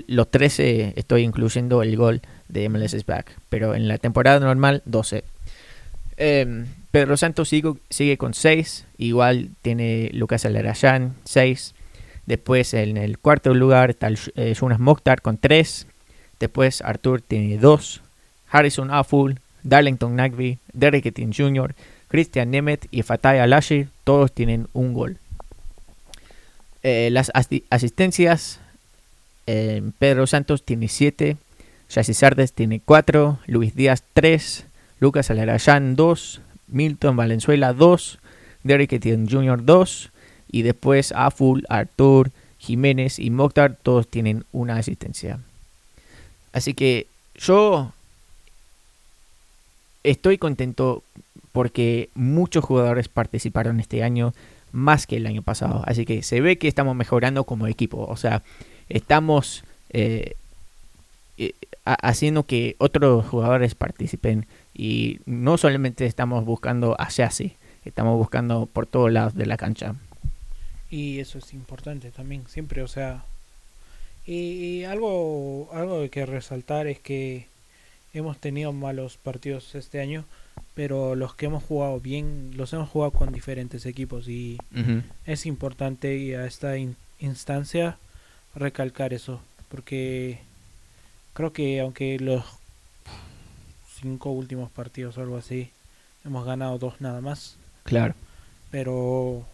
[0.06, 3.36] los 13 estoy incluyendo el gol de MLS is Back.
[3.48, 5.24] Pero en la temporada normal, 12.
[6.16, 8.86] Em, Pedro Santos sigue, con 6.
[8.98, 11.74] Igual tiene Lucas Alarayán, 6.
[12.26, 15.86] Después en el cuarto lugar está eh, Jonas Mokhtar con 3.
[16.40, 18.02] Después Arthur tiene 2.
[18.48, 21.74] Harrison Aful, Darlington Nagby, Derek Jr.,
[22.16, 25.18] Christian Nemeth y Fatay Alashi, todos tienen un gol.
[26.82, 27.30] Eh, las
[27.68, 28.58] asistencias,
[29.46, 31.36] eh, Pedro Santos tiene 7,
[31.90, 34.64] Jesse Sardes tiene 4, Luis Díaz 3,
[34.98, 38.18] Lucas Alarayán 2, Milton Valenzuela 2,
[38.62, 39.62] Derek Etienne Jr.
[39.62, 40.10] 2
[40.50, 45.40] y después Aful, Artur, Jiménez y Mokhtar todos tienen una asistencia.
[46.54, 47.92] Así que yo
[50.02, 51.02] estoy contento
[51.56, 54.34] porque muchos jugadores participaron este año
[54.72, 55.82] más que el año pasado.
[55.86, 58.04] Así que se ve que estamos mejorando como equipo.
[58.04, 58.42] O sea,
[58.90, 60.34] estamos eh,
[61.38, 61.54] eh,
[61.86, 68.86] haciendo que otros jugadores participen y no solamente estamos buscando hacia así, estamos buscando por
[68.86, 69.94] todos lados de la cancha.
[70.90, 73.24] Y eso es importante también, siempre, o sea,
[74.26, 77.46] y, algo, algo que resaltar es que
[78.12, 80.26] hemos tenido malos partidos este año,
[80.74, 84.58] pero los que hemos jugado bien, los hemos jugado con diferentes equipos y
[85.24, 86.76] es importante y a esta
[87.18, 87.98] instancia
[88.54, 90.40] recalcar eso, porque
[91.36, 92.42] Creo que aunque los
[94.00, 95.68] cinco últimos partidos o algo así,
[96.24, 97.56] hemos ganado dos nada más.
[97.82, 98.14] Claro.
[98.70, 99.44] Pero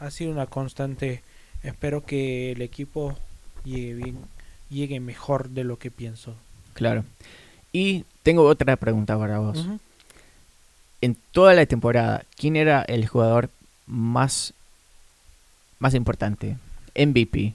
[0.00, 1.22] ha sido una constante.
[1.62, 3.16] Espero que el equipo
[3.64, 4.18] llegue bien,
[4.68, 6.34] llegue mejor de lo que pienso.
[6.74, 7.06] Claro.
[7.72, 9.66] Y tengo otra pregunta para vos.
[11.04, 13.50] En toda la temporada, ¿quién era el jugador
[13.86, 14.54] más,
[15.78, 16.56] más importante?
[16.96, 17.52] MVP.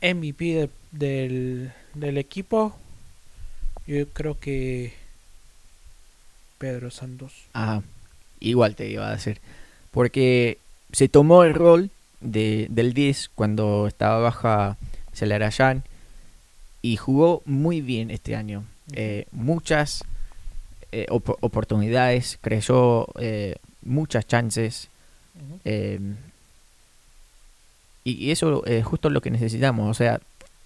[0.00, 2.76] MVP del, del equipo
[3.86, 4.92] yo creo que
[6.58, 7.32] Pedro Santos.
[7.52, 7.82] Ajá,
[8.38, 9.40] igual te iba a decir.
[9.90, 10.58] Porque
[10.92, 14.76] se tomó el rol de, del 10 cuando estaba baja
[15.12, 15.82] Celarayán
[16.80, 18.64] y jugó muy bien este año.
[18.92, 20.04] Eh, muchas
[21.02, 24.88] eh, oportunidades, creó eh, muchas chances.
[28.04, 29.90] y, eso es justo lo que necesitamos.
[29.90, 30.20] O sea,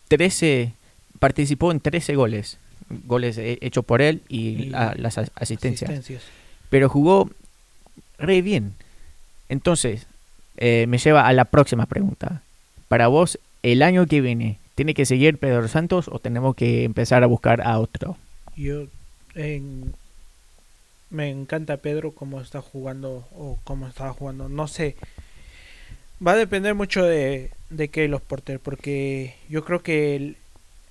[0.09, 0.73] 13,
[1.19, 2.59] participó en 13 goles
[3.05, 6.11] goles hechos por él y, las asistencias.
[6.71, 7.31] Pero jugó
[8.19, 8.73] re bien.
[9.51, 10.07] Entonces,
[10.57, 12.43] eh, me lleva a la próxima pregunta.
[12.89, 17.25] Para vos, el año que viene, ¿Tiene que seguir Pedro Santos o tenemos que empezar
[17.25, 18.17] a buscar a otro?
[18.57, 18.85] Yo
[19.35, 19.93] en-
[21.11, 24.49] me encanta Pedro cómo está jugando o cómo estaba jugando.
[24.49, 24.97] No sé.
[26.25, 30.37] Va a depender mucho de, de que los porteros, porque yo creo que el,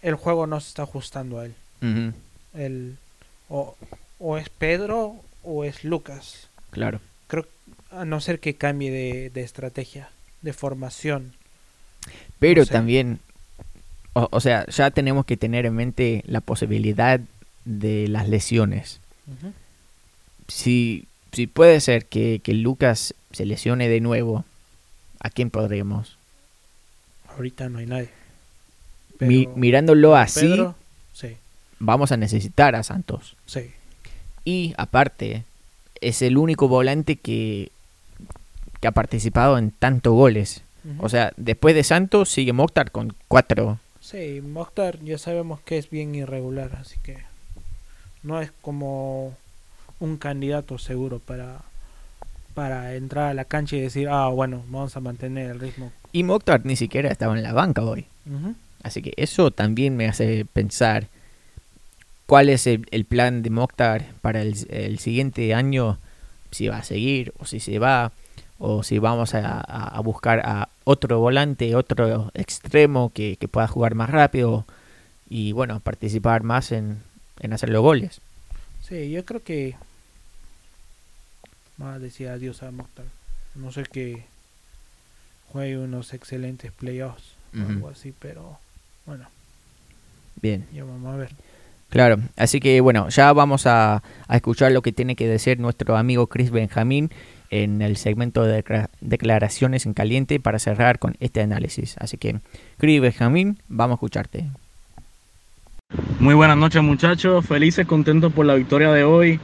[0.02, 1.56] el juego no se está ajustando a él.
[2.56, 2.98] El,
[3.50, 3.76] o,
[4.20, 6.50] o es Pedro o es Lucas.
[6.72, 7.00] claro.
[7.28, 7.46] Creo
[7.92, 10.10] a no ser que cambie de, de estrategia,
[10.42, 11.34] de formación.
[12.40, 13.20] Pero también,
[14.14, 17.20] o, o sea, ya tenemos que tener en mente la posibilidad
[17.66, 19.02] de las lesiones.
[20.48, 24.46] Si, si puede ser que, que Lucas se lesione de nuevo,
[25.20, 26.18] ¿a quién podremos?
[27.36, 28.10] Ahorita no hay nadie.
[29.20, 30.76] Mi- Pero mirándolo así, Pedro,
[31.14, 31.36] sí,
[31.80, 33.36] vamos a necesitar a Santos.
[33.46, 33.72] sí.
[34.46, 35.44] Y aparte,
[36.00, 37.70] es el único volante que,
[38.80, 40.62] que ha participado en tantos goles.
[41.00, 43.78] O sea, después de Santos sigue Mokhtar con cuatro.
[44.00, 47.18] Sí, Mokhtar ya sabemos que es bien irregular, así que
[48.24, 49.36] no es como
[50.00, 51.62] un candidato seguro para
[52.54, 55.92] para entrar a la cancha y decir, ah, bueno, vamos a mantener el ritmo.
[56.12, 58.08] Y Mokhtar ni siquiera estaba en la banca hoy.
[58.82, 61.06] Así que eso también me hace pensar
[62.26, 66.00] cuál es el, el plan de Mokhtar para el, el siguiente año,
[66.52, 68.12] si va a seguir o si se va,
[68.60, 73.68] o si vamos a, a- a buscar a otro volante, otro extremo que, que pueda
[73.68, 74.66] jugar más rápido
[75.30, 77.04] y bueno, participar más en,
[77.40, 78.20] en hacer los goles.
[78.82, 79.76] Sí, yo creo que
[81.80, 83.06] a decir adiós a Mokhtar.
[83.56, 84.24] No sé que
[85.52, 88.60] juegue unos excelentes playoffs o algo así, pero
[89.06, 89.28] bueno,
[90.42, 90.66] Bien.
[90.74, 91.30] ya vamos a ver.
[91.90, 95.96] Claro, así que bueno, ya vamos a, a escuchar lo que tiene que decir nuestro
[95.96, 97.10] amigo Chris Benjamín
[97.50, 98.64] en el segmento de
[99.02, 101.96] declaraciones en caliente para cerrar con este análisis.
[101.98, 102.40] Así que,
[102.78, 104.46] Chris Benjamín, vamos a escucharte.
[106.20, 109.40] Muy buenas noches muchachos, felices, contentos por la victoria de hoy.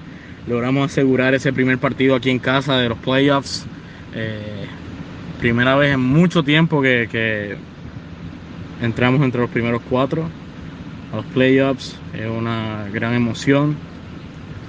[0.47, 3.65] Logramos asegurar ese primer partido aquí en casa de los playoffs.
[4.13, 4.65] Eh,
[5.39, 7.56] primera vez en mucho tiempo que,
[8.82, 10.27] entramos entre los primeros cuatro
[11.13, 11.97] a los playoffs.
[12.13, 13.77] Es una gran emoción.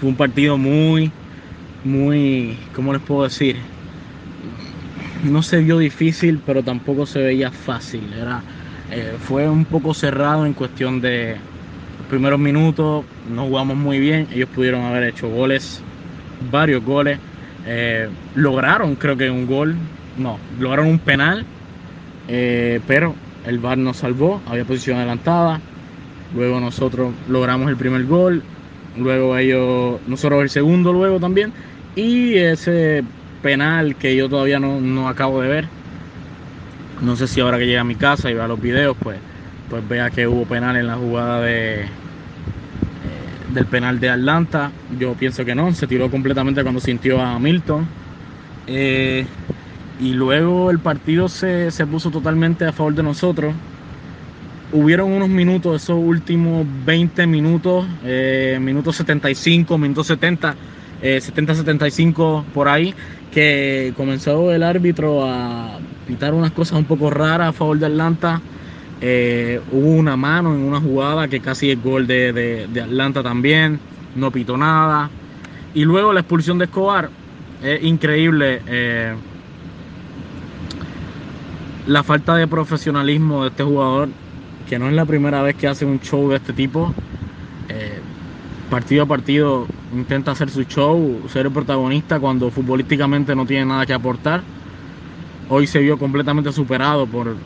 [0.00, 1.10] Fue un partido muy,
[1.82, 3.56] muy, ¿cómo les puedo decir?
[5.24, 8.12] No se vio difícil, pero tampoco se veía fácil.
[8.12, 8.42] Era,
[8.92, 11.36] eh, fue un poco cerrado en cuestión de
[12.06, 13.04] primeros minutos.
[13.28, 14.28] No jugamos muy bien.
[14.32, 15.84] Ellos pudieron haber hecho goles,
[16.50, 17.20] varios goles.
[17.66, 19.76] Eh, lograron, creo que un gol.
[20.16, 21.46] No, lograron un penal.
[22.28, 24.42] eh, pero el VAR nos salvó.
[24.46, 25.62] Había posición adelantada.
[26.30, 28.44] Luego nosotros logramos el primer gol.
[28.96, 31.54] Luego ellos, nosotros el segundo luego también.
[31.94, 33.04] Y ese
[33.42, 35.72] penal que yo todavía no, no acabo de ver.
[37.00, 39.22] No sé si ahora que llegue a mi casa y vea los videos, pues,
[39.74, 41.86] pues vea que hubo penal en la jugada de eh,
[43.52, 44.70] del penal de Atlanta.
[45.00, 47.84] Yo pienso que no, se tiró completamente cuando sintió a Milton.
[48.68, 49.26] Eh,
[49.98, 53.52] y luego el partido se, se puso totalmente a favor de nosotros.
[54.70, 60.54] Hubieron unos minutos, esos últimos 20 minutos, eh, minutos 75, minutos 70,
[61.02, 62.94] eh, 70-75 por ahí,
[63.32, 68.40] que comenzó el árbitro a pitar unas cosas un poco raras a favor de Atlanta.
[69.00, 73.80] Eh, hubo una mano en una jugada que casi es gol de, de- Atlanta también,
[74.14, 75.10] no pitó nada.
[75.74, 77.10] Y luego la expulsión de Escobar,
[77.62, 79.14] es increíble eh,
[81.86, 84.08] la falta de profesionalismo de este jugador,
[84.68, 86.92] que no es la primera vez que hace un show de este tipo.
[87.68, 87.98] Eh,
[88.70, 93.86] partido a partido intenta hacer su show, ser el protagonista cuando futbolísticamente no tiene nada
[93.86, 94.42] que aportar.
[95.48, 97.36] Hoy se vio completamente superado por,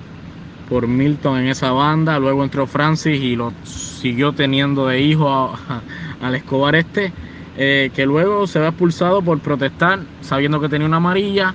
[0.69, 5.55] por Milton en esa banda, luego entró Francis y lo siguió teniendo de hijo
[6.21, 7.13] al Escobar este,
[7.57, 11.55] eh, que luego se ve expulsado por protestar sabiendo que tenía una amarilla.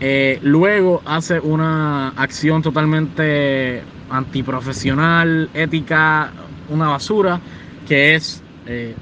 [0.00, 6.32] Eh, luego hace una acción totalmente antiprofesional, ética,
[6.68, 7.40] una basura,
[7.88, 8.94] que es eh,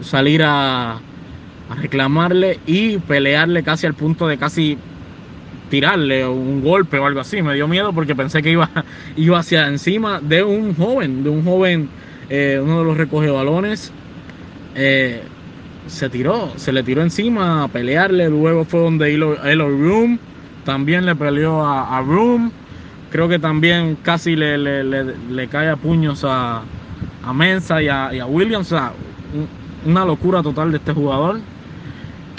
[0.00, 4.76] salir a, a reclamarle y pelearle casi al punto de casi
[5.70, 7.42] tirarle un golpe o algo así.
[7.42, 8.70] Me dio miedo porque pensé que iba,
[9.16, 11.90] iba hacia encima de un joven, de un joven,
[12.28, 13.94] eh, uno de los recoge balones.
[14.74, 15.28] Eh,
[15.86, 18.28] se tiró, se le tiró encima a pelearle.
[18.28, 19.36] Luego fue donde Elo,
[19.68, 20.20] Room
[20.64, 22.52] también le peleó a, a Room.
[23.08, 26.70] Creo que también casi le, le, le- le cae a puños a,
[27.22, 28.72] a Mensa y a, y a Williams.
[28.72, 28.94] O sea,
[29.32, 29.50] un-
[29.82, 31.42] una locura total de este jugador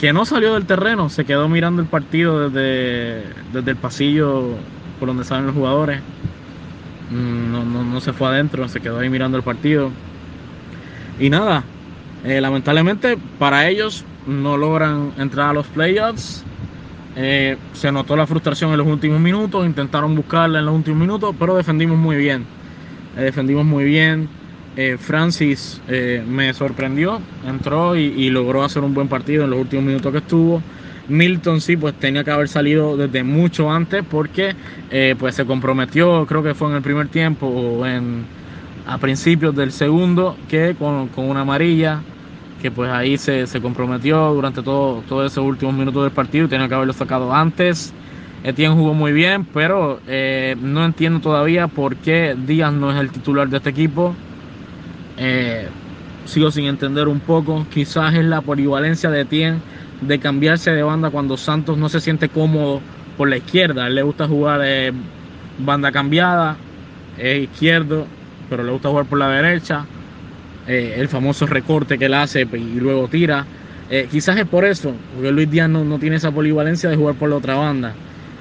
[0.01, 3.23] que no salió del terreno, se quedó mirando el partido desde,
[3.53, 4.57] desde el pasillo
[4.97, 6.01] por donde salen los jugadores.
[7.11, 9.91] mm, no, no, no se fue adentro, se quedó ahí mirando el partido.
[11.19, 11.63] Y nada,
[12.23, 16.43] eh, lamentablemente para ellos no logran entrar a los playoffs.
[17.15, 21.35] Eh, se notó la frustración en los últimos minutos, intentaron buscarla en los últimos minutos,
[21.37, 22.47] pero defendimos muy bien.
[23.15, 24.27] Eh, defendimos muy bien.
[24.99, 25.81] Francis
[26.27, 30.61] me sorprendió, entró y, logró hacer un buen partido en los últimos minutos que estuvo.
[31.09, 34.55] Milton sí, pues tenía que haber salido desde mucho antes porque
[35.19, 38.23] pues se comprometió, creo que fue en el primer tiempo o en,
[38.87, 42.01] a principios del segundo, que con, con una amarilla
[42.61, 46.75] que pues ahí se, comprometió durante todo, todos esos últimos minutos del partido tenía que
[46.75, 47.91] haberlo sacado antes.
[48.43, 53.11] Etienne jugó muy bien, pero eh, no entiendo todavía por qué Díaz no es el
[53.11, 54.15] titular de este equipo.
[55.23, 55.67] Eh,
[56.25, 57.67] sigo sin entender un poco.
[57.71, 59.59] Quizás es la polivalencia de Etienne
[60.01, 62.81] de cambiarse de banda cuando Santos no se siente cómodo
[63.17, 63.87] por la izquierda.
[63.87, 64.61] le gusta jugar
[65.59, 66.57] banda cambiada,
[67.19, 68.07] es izquierdo,
[68.49, 69.85] pero le gusta jugar por la derecha.
[70.67, 73.45] Eh, el famoso recorte que él hace y luego tira.
[73.91, 77.29] Eh, quizás es por eso, porque Luis Díaz no, tiene esa polivalencia de jugar por
[77.29, 77.93] la otra banda.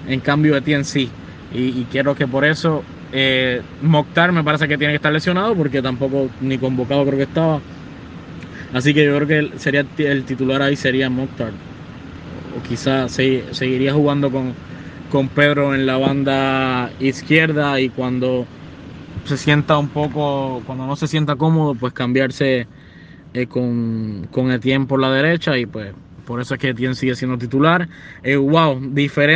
[0.09, 1.11] En cambio, Etienne sí.
[1.53, 5.82] Y quiero que por eso eh, Mokhtar me parece que tiene que estar lesionado, porque
[5.82, 7.61] tampoco ni convocado creo que estaba.
[8.72, 11.50] Así que yo creo que sería el titular ahí sería Mokhtar.
[12.56, 14.54] O quizás seguiría jugando con,
[15.11, 18.46] con Pedro en la banda izquierda y cuando
[19.24, 22.66] se sienta un poco, cuando no se sienta cómodo, pues cambiarse
[23.34, 25.92] eh, con, con Etienne por la derecha y pues
[26.26, 27.88] por eso es que Etienne sigue siendo titular.
[28.22, 28.80] Eh, wow,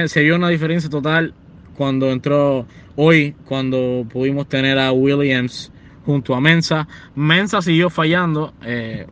[0.07, 1.35] se vio una diferencia total
[1.77, 2.67] cuando entró
[2.97, 5.73] hoy, cuando pudimos tener a Williams
[6.07, 6.89] junto a Mensa.
[7.15, 8.55] Mensa siguió fallando.
[8.63, 9.07] Eh,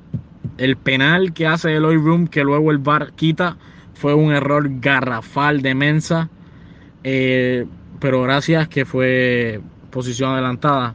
[0.58, 3.56] el penal que hace el Eloy Room, que luego el VAR quita,
[3.94, 6.28] fue un error garrafal de Mensa.
[7.02, 9.60] pero gracias que fue
[9.90, 10.94] posición adelantada.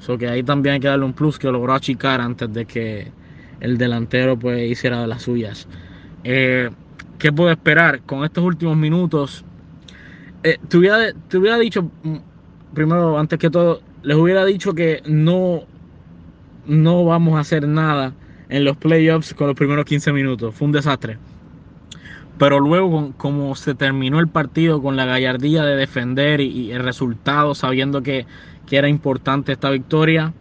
[0.00, 3.12] So que ahí también hay que darle un plus que logró achicar antes de que
[3.60, 5.68] el delantero pues hiciera de las suyas.
[6.24, 6.70] Eh,
[7.18, 9.44] ¿Qué puedo esperar con estos últimos minutos?
[10.44, 12.16] Eh, te, hubiera, dicho, mm,
[12.74, 15.62] primero, antes que todo, les hubiera dicho que no,
[16.66, 18.12] no vamos a hacer nada
[18.48, 20.54] en los playoffs con los primeros 15 minutos.
[20.54, 21.18] Fue un desastre.
[22.38, 27.54] Pero luego, como se terminó el partido con la gallardía de defender y, el resultado,
[27.54, 28.26] sabiendo que,
[28.70, 30.32] era importante esta victoria,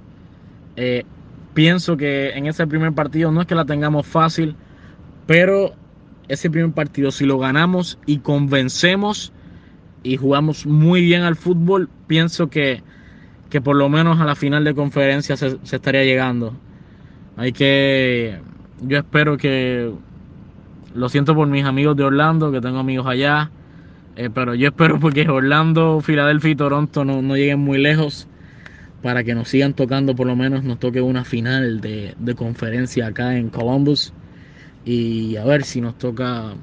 [0.78, 1.04] eh,
[1.54, 4.56] pienso que en ese primer partido no es que la tengamos fácil,
[5.28, 5.74] pero
[6.30, 9.34] ese primer partido, si lo ganamos y convencemos
[10.04, 12.82] y jugamos muy bien al fútbol, pienso que,
[13.64, 16.54] por lo menos a la final de conferencia se, se estaría llegando.
[17.38, 18.40] Hay que,
[18.82, 19.92] yo espero que
[20.94, 23.52] lo siento por mis amigos de Orlando, que tengo amigos allá.
[24.16, 28.28] Eh, pero yo espero porque Orlando, Filadelfia y Toronto no, lleguen muy lejos
[29.02, 33.38] para que nos sigan tocando, por lo menos nos toque una final de, conferencia acá
[33.38, 34.14] en Columbus.
[34.84, 36.54] Y a ver si nos toca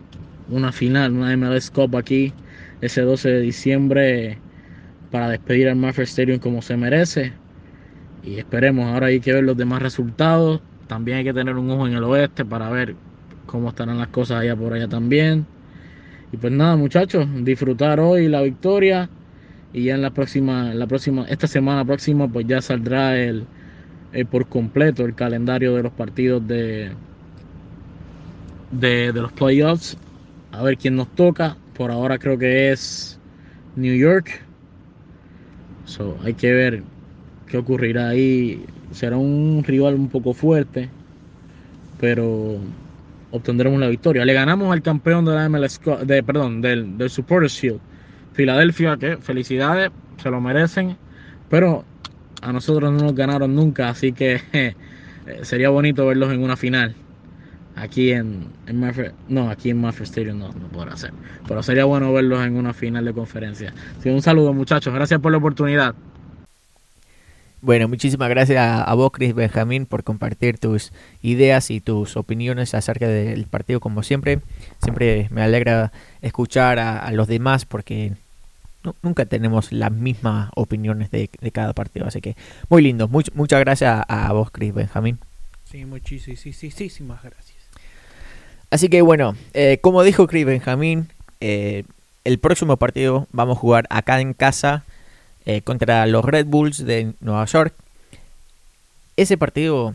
[0.51, 2.32] una final, una MLS Cup aquí
[2.81, 4.39] ese 12 de diciembre
[5.11, 7.33] para despedir al Mafia Stadium como se merece.
[8.22, 10.61] Y esperemos, ahora hay que ver los demás resultados.
[10.87, 12.95] También hay que tener un ojo en el oeste para ver
[13.47, 15.47] cómo estarán las cosas allá por allá también.
[16.33, 19.09] Y pues nada, muchachos, disfrutar hoy la victoria
[19.72, 23.47] y ya en la próxima, la próxima, esta semana próxima, pues ya saldrá el,
[24.31, 26.93] por completo el calendario de los partidos de,
[28.72, 29.97] de, los playoffs.
[30.53, 31.57] A ver quién nos toca.
[31.79, 33.20] Por ahora creo que es
[33.76, 34.43] New York.
[35.85, 36.83] So, hay que ver
[37.47, 38.66] qué ocurrirá ahí.
[38.91, 40.91] Será un rival un poco fuerte,
[42.01, 42.59] pero
[43.31, 44.24] obtendremos la victoria.
[44.24, 47.81] Le ganamos al campeón de la MLS, de, perdón, del, del Supporters Shield,
[48.33, 50.97] Filadelfia, que felicidades, se lo merecen,
[51.49, 51.85] pero
[52.43, 54.74] a nosotros no nos ganaron nunca, así que eh,
[55.43, 56.97] sería bonito verlos en una final.
[57.81, 58.93] Aquí en, en
[59.29, 61.12] no, aquí en Mafia Stadium no, no podrá ser,
[61.47, 63.72] pero sería bueno verlos en una final de conferencia.
[64.05, 65.95] un saludo muchachos, gracias por la oportunidad.
[67.61, 73.09] Bueno, muchísimas gracias a, vos, Chris Benjamín, por compartir tus ideas y tus opiniones acerca
[73.09, 74.41] del partido, como siempre.
[74.81, 78.12] Siempre me alegra escuchar a, los demás porque
[79.03, 82.07] nunca tenemos las mismas opiniones de, cada partido.
[82.07, 82.37] Así que
[82.68, 83.09] muy lindo.
[83.09, 85.18] muchas gracias a, vos, Chris Benjamín.
[85.64, 87.58] Sí, muchísimas gracias.
[88.71, 91.09] Así que bueno, eh, como dijo Chris Benjamín,
[91.41, 91.85] eh,
[92.25, 94.85] el próximo partido vamos a jugar acá en casa
[95.47, 97.75] eh, contra los Red Bulls de Nueva York.
[99.16, 99.95] Ese partido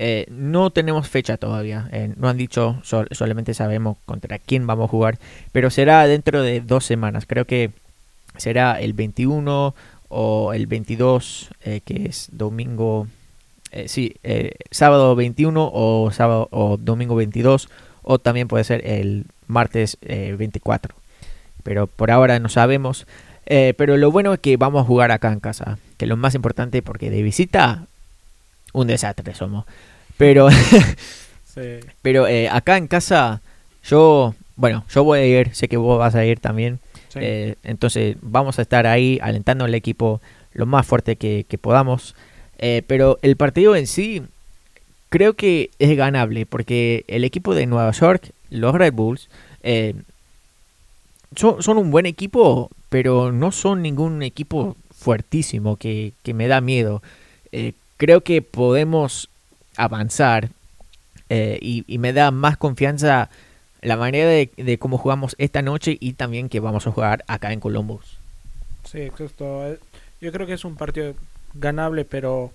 [0.00, 4.88] eh, no tenemos fecha todavía, eh, no han dicho, solamente sabemos contra quién vamos a
[4.88, 5.18] jugar,
[5.50, 7.72] pero será dentro de dos semanas, creo que
[8.36, 9.74] será el 21
[10.08, 13.08] o el 22, eh, que es domingo,
[13.86, 14.14] sí,
[14.70, 17.68] sábado 21 o sábado o domingo 22,
[18.10, 20.94] o también puede ser el martes 24.
[21.62, 23.06] Pero por ahora no sabemos.
[23.44, 26.34] pero lo bueno es que vamos a jugar acá en casa, que es lo más
[26.34, 27.84] importante porque de visita
[28.72, 29.66] un desastre somos.
[30.16, 30.48] Pero,
[32.02, 33.42] pero acá en casa
[33.84, 36.80] yo, bueno, yo voy a ir, sé que vos vas a ir también.
[37.14, 40.20] Eh, entonces vamos a estar ahí alentando al equipo
[40.52, 42.14] lo más fuerte que, podamos.
[42.58, 44.22] Eh, pero el partido en sí
[45.08, 49.28] creo que es ganable porque el equipo de Nueva York, los Red Bulls,
[49.62, 49.94] eh,
[51.36, 57.02] son, un buen equipo, pero no son ningún equipo fuertísimo que, me da miedo.
[57.96, 59.28] creo que podemos
[59.76, 60.50] avanzar
[61.28, 63.28] y, y, me da más confianza
[63.80, 67.60] la manera de, cómo jugamos esta noche y también que vamos a jugar acá en
[67.60, 68.18] Columbus.
[68.84, 69.66] Sí, exacto.
[69.66, 69.78] Eh,
[70.20, 71.14] yo creo que es un partido
[71.54, 72.52] ganable, pero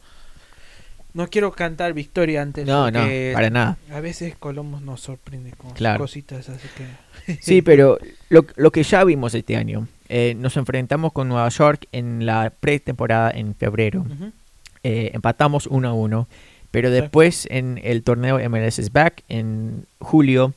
[1.13, 2.65] no quiero cantar victoria antes.
[2.65, 2.99] No, no,
[3.33, 3.77] para nada.
[3.91, 7.37] A veces Columbus nos sorprende con cositas, así que...
[7.41, 7.99] sí, pero
[8.29, 12.51] lo, lo, que ya vimos este año, eh, nos enfrentamos con Nueva York en la
[12.59, 14.05] pretemporada en febrero.
[14.83, 16.27] Eh, empatamos 1 a 1,
[16.71, 20.53] pero después en el torneo MLS is Back en julio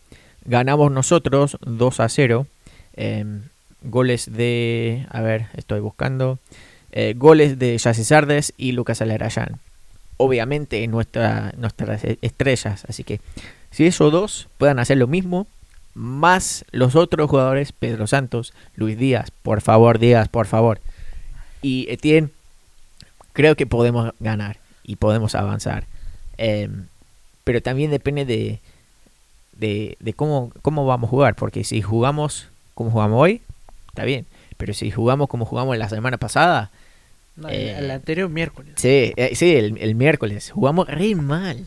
[0.49, 2.47] Ganamos nosotros 2 a 0.
[2.95, 3.43] Em,
[3.83, 5.07] goles de.
[5.11, 6.39] A ver, estoy buscando.
[6.93, 9.59] Eh, goles de Jesse Sardes y Lucas Alarayán.
[10.17, 12.85] Obviamente nuestra, nuestras e, estrellas.
[12.89, 13.21] Así que
[13.71, 15.47] si esos dos puedan hacer lo mismo,
[15.95, 20.81] más los otros jugadores, Pedro Santos, Luis Díaz, por favor, Díaz, por favor.
[21.63, 22.31] Y Etienne,
[23.33, 25.85] creo que podemos ganar y podemos avanzar.
[26.39, 26.87] Em,
[27.45, 28.61] pero también depende de,
[30.01, 31.35] de, cómo, cómo vamos a jugar.
[31.35, 33.43] Porque si jugamos como jugamos hoy,
[33.89, 34.27] está bien.
[34.57, 36.71] Pero si jugamos como jugamos la semana pasada...
[37.49, 38.75] el, eh, anterior miércoles.
[38.77, 40.51] Sí, eh, sí el, miércoles.
[40.51, 41.67] Jugamos re mal.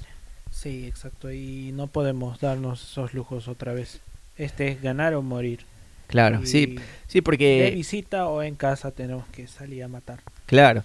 [0.52, 1.32] Sí, exacto.
[1.32, 4.02] Y no podemos darnos esos lujos otra vez.
[4.38, 5.62] Este es ganar o morir.
[6.08, 7.62] Claro, sí, sí, porque...
[7.62, 10.22] De visita o en casa tenemos que salir a matar.
[10.48, 10.84] Claro,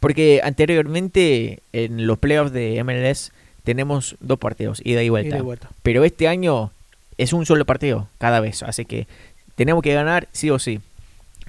[0.00, 3.32] porque anteriormente en los playoffs de MLS
[3.64, 5.42] tenemos dos partidos, ida y vuelta.
[5.82, 6.72] Pero este año
[7.16, 9.06] es un solo partido cada vez, así que
[9.54, 10.80] tenemos que ganar sí o sí.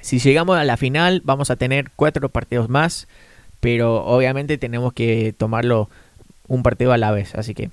[0.08, 3.10] Si llegamos a la final vamos a tener cuatro partidos más,
[3.60, 5.90] pero obviamente tenemos que tomarlo
[6.48, 7.72] un partido a la vez, así que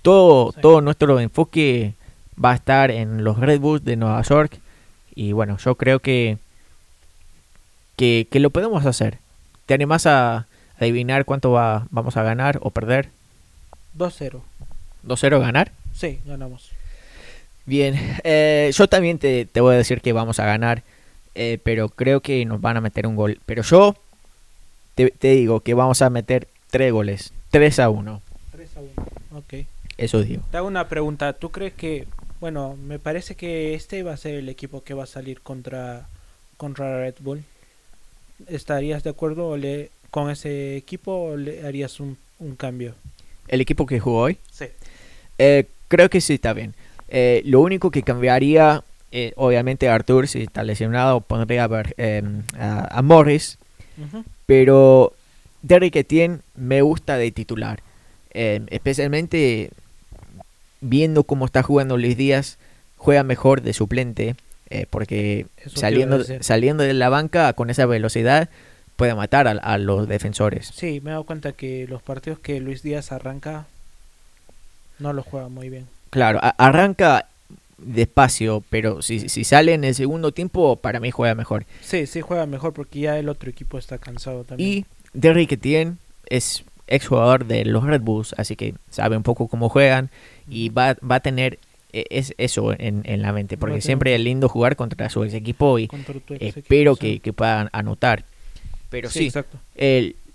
[0.00, 1.92] todo, todo nuestro enfoque
[2.42, 4.58] va a estar en los Red Bulls de Nueva York
[5.14, 6.38] y bueno, yo creo que,
[7.96, 9.18] que, lo podemos hacer.
[9.66, 10.46] ¿Te animas a
[10.78, 13.10] adivinar cuánto va, vamos a ganar o perder?
[13.98, 14.40] 2-0.
[15.06, 15.72] ¿2-0 ganar?
[15.92, 16.70] Sí, ganamos.
[17.66, 20.82] Bien, eh, yo también te, voy a decir que vamos a ganar,
[21.36, 23.40] eh, pero creo que nos van a meter un gol.
[23.46, 23.94] Pero yo
[24.94, 28.22] te, digo que vamos a meter 3 goles, 3 a 1.
[28.52, 28.90] 3 a 1,
[29.38, 29.66] ok.
[29.98, 30.42] Eso digo.
[30.50, 32.06] Te hago una pregunta, ¿tú crees que,
[32.40, 36.08] bueno, me parece que este va a ser el equipo que va a salir contra,
[36.56, 37.44] contra Red Bull?
[38.48, 42.94] ¿Estarías de acuerdo le, con ese equipo o le harías un, un cambio?
[43.48, 44.38] el equipo que jugó hoy.
[44.50, 44.66] Sí.
[45.38, 46.74] Eh, creo que sí está bien.
[47.08, 48.82] Eh, lo único que cambiaría,
[49.12, 53.58] eh, obviamente, Arthur, si está lesionado, pondría a, ver, em, a, Morris.
[54.46, 55.14] Pero
[55.62, 57.80] Derrick Etienne me gusta de titular.
[58.30, 59.70] Em, especialmente
[60.80, 62.58] viendo cómo está jugando Luis Díaz,
[62.96, 64.36] juega mejor de suplente.
[64.90, 68.50] porque saliendo, saliendo de la banca con esa velocidad
[68.96, 70.72] puede matar a, los defensores.
[70.74, 73.66] Sí, me he dado cuenta que los partidos que Luis Díaz arranca
[74.98, 75.86] no los juega muy bien.
[76.10, 77.28] Claro, arranca
[77.78, 81.66] despacio, pero si, si sale en el segundo tiempo, para mí juega mejor.
[81.80, 84.68] Sí, sí juega mejor porque ya el otro equipo está cansado también.
[84.68, 85.96] Y Derrick Etienne
[86.28, 90.10] es exjugador de los Red Bulls, así que sabe un poco cómo juegan
[90.48, 91.58] y va, va a tener
[91.92, 95.34] e, es eso en, en la mente, porque siempre es lindo jugar contra su ex
[95.34, 95.88] equipo y
[96.40, 98.24] espero que, que puedan anotar.
[98.90, 99.32] Pero sí,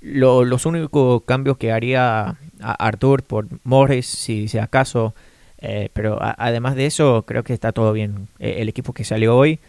[0.01, 5.13] los únicos cambios que haría a Arthur por Morris, si, si acaso,
[5.61, 8.27] eh, pero además de eso, creo que está todo bien.
[8.39, 9.59] E, el equipo que salió hoy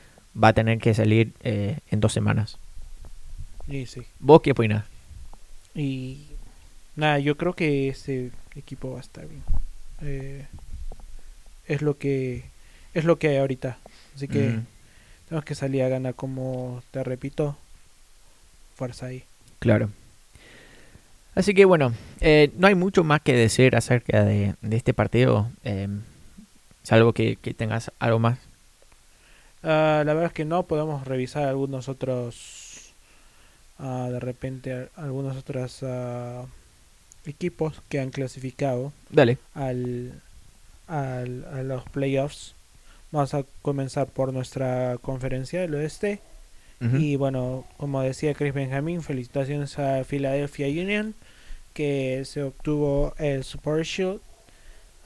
[0.42, 2.58] va a tener que salir eh, en dos semanas.
[3.68, 4.02] Sí, sí.
[4.18, 4.84] ¿Vos qué opinas?
[5.74, 6.26] Y
[6.96, 9.42] nada, yo creo que este equipo va a estar bien.
[10.00, 10.46] Eh,
[11.66, 12.44] es lo que
[12.94, 13.78] es lo que hay ahorita.
[14.14, 14.58] Así que
[15.28, 17.56] tenemos que salir a ganar, como te repito,
[18.74, 19.24] fuerza ahí.
[19.58, 19.90] Claro.
[21.34, 25.88] Así que bueno, eh, no hay mucho más que decir acerca de, este partido, eh,
[26.82, 28.38] salvo que, tengas algo más.
[29.62, 32.92] Ah, la verdad es que no, podemos revisar algunos otros
[33.78, 36.44] ah, de repente algunos otros ah,
[37.24, 39.38] equipos que han clasificado Dale.
[39.54, 40.20] al,
[40.86, 42.54] al- a los playoffs.
[43.10, 46.20] Vamos a comenzar por nuestra conferencia del oeste.
[46.98, 51.14] Y bueno, como decía Chris Benjamin, felicitaciones a Philadelphia Union
[51.74, 54.20] que se obtuvo el Support Shield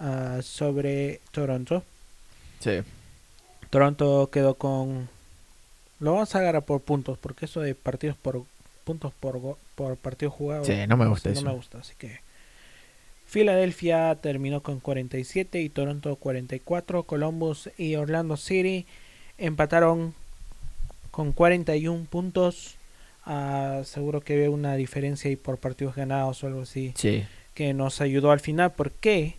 [0.00, 1.82] ah, sobre Toronto.
[2.60, 2.80] Sí.
[3.70, 5.08] Toronto quedó con...
[6.00, 8.44] Lo vamos a agarrar por puntos, porque eso de partidos por
[8.84, 11.44] puntos por, go- por partido jugado Sí, no me gusta no eso.
[11.44, 12.20] me gusta, así que...
[13.26, 17.02] Filadelfia terminó con 47 y Toronto 44.
[17.02, 18.86] Columbus y Orlando City
[19.36, 20.14] empataron
[21.16, 22.74] con 41 puntos.
[23.24, 27.24] Ah, seguro que veo una diferencia ahí por partidos ganados o algo así Sí.
[27.54, 29.34] que nos ayudó al final porque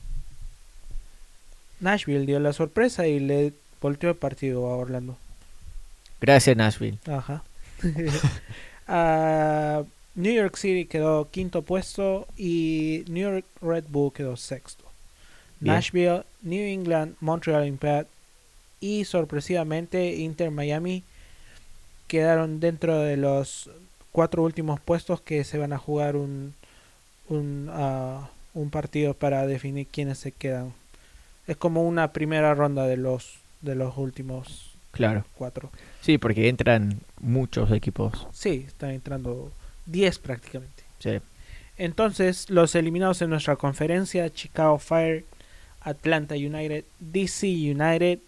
[1.80, 5.17] Nashville dio la sorpresa y le volteó el partido a Orlando.
[6.19, 6.97] Gracias, Nashville.
[7.07, 7.43] Ajá.
[8.89, 9.84] Ah,
[10.15, 14.86] New York City quedó quinto puesto y New York Red Bull quedó sexto.
[15.59, 15.75] Bien.
[15.75, 18.09] Nashville, New England, Montreal Impact
[18.80, 21.03] y sorpresivamente Inter Miami
[22.08, 23.70] quedaron dentro de los
[24.12, 26.53] cuatro últimos puestos que se van a jugar un
[27.30, 30.74] un, ah, un partido para definir quiénes se quedan.
[31.45, 35.26] Es como una primera ronda de los de los últimos Claro.
[35.36, 35.70] cuatro.
[36.01, 38.28] Sí, porque entran muchos equipos.
[38.34, 39.51] Sí, están entrando
[39.86, 40.84] 10 prácticamente.
[40.99, 41.20] Sí.
[41.78, 45.26] Entonces, los eliminados en nuestra conferencia, Chicago Fire,
[45.82, 48.20] Atlanta United, DC United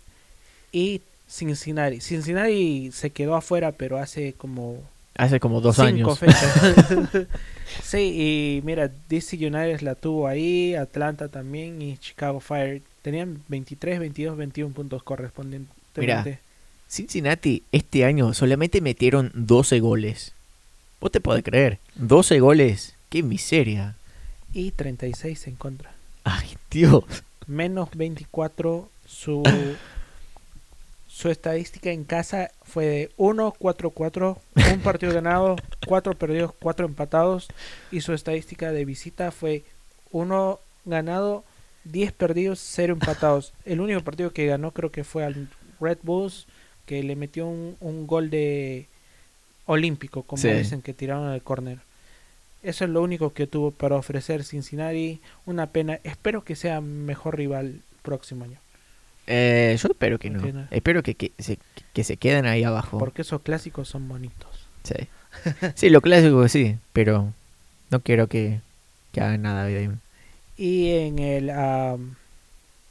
[0.72, 2.02] y Cincinnati.
[2.02, 4.82] Cincinnati se quedó afuera, pero hace como
[5.16, 6.20] Hace como dos cinco años.
[6.20, 6.88] fechas.
[7.84, 12.82] sí, y mira, DC United la tuvo ahí, Atlanta también y Chicago Fire.
[13.02, 16.40] Tenían 23, 22, 21 puntos correspondientemente.
[16.88, 20.34] Cincinnati este año solamente metieron 12 goles.
[21.00, 21.80] ¿Vos te podés creer?
[21.96, 22.96] 12 goles.
[23.10, 23.96] ¡Qué miseria!
[24.54, 25.92] Y 36 en contra.
[26.24, 27.04] ¡Ay, Dios!
[27.50, 29.44] menos 24 su
[31.20, 34.38] su estadística en casa fue de 1 4 4
[34.74, 37.50] un partido ganado 4 perdidos 4 empatados
[37.92, 39.64] y su estadística de visita fue
[40.12, 41.44] 1 ganado
[41.84, 45.50] 10 perdidos 0 empatados el único partido que ganó creo que fue al
[45.82, 46.48] Red Bulls
[46.86, 48.88] que le metió un, un gol de
[49.66, 50.50] olímpico como Sí.
[50.52, 51.80] dicen que tiraron al córner
[52.64, 55.22] eso es lo único que tuvo para ofrecer Cincinnati.
[55.46, 56.02] Una pena.
[56.04, 58.60] Espero que sea mejor rival próximo año.
[59.32, 60.68] Eh, yo espero que no.
[60.72, 61.60] Espero que, que, se,
[61.94, 62.98] que se queden ahí abajo.
[62.98, 64.68] Porque esos clásicos son bonitos.
[64.84, 65.08] Sí.
[65.76, 67.32] sí, lo clásico sí, pero
[67.92, 68.60] no quiero que,
[69.12, 69.92] que hagan nada de
[70.58, 72.16] Y en el am,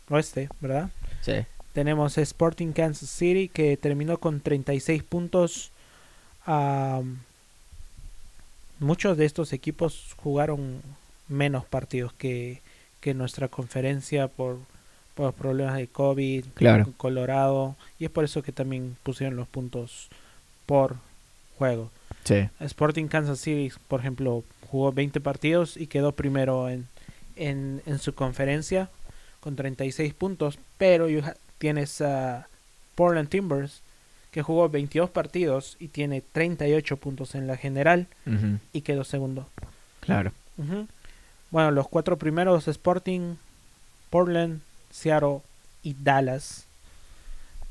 [0.08, 0.90] oeste, ¿verdad?
[1.22, 1.44] Sí.
[1.72, 5.72] Tenemos Sporting Kansas City que terminó con 36 puntos.
[8.78, 10.82] Muchos de estos equipos jugaron
[11.26, 12.62] menos partidos que,
[13.00, 14.60] que nuestra conferencia por,
[15.18, 16.92] por los problemas de COVID, Claro.
[16.96, 20.08] Colorado, y es por eso que también pusieron los puntos
[20.64, 20.94] por
[21.58, 21.90] juego.
[22.22, 22.48] Sí.
[22.60, 26.86] Sporting Kansas City, por ejemplo, jugó 20 partidos y quedó primero en,
[27.34, 28.90] en, en su conferencia
[29.40, 31.08] con 36 puntos, pero
[31.58, 32.46] tienes a
[32.94, 33.82] Portland Timbers
[34.30, 38.06] que jugó 22 partidos y tiene 38 puntos en la general
[38.72, 39.48] y quedó segundo.
[39.98, 40.30] Claro.
[40.58, 40.86] Ujú.
[41.50, 43.34] Bueno, los cuatro primeros Sporting,
[44.10, 44.60] Portland,
[44.98, 45.40] Seattle
[45.82, 46.66] y Dallas.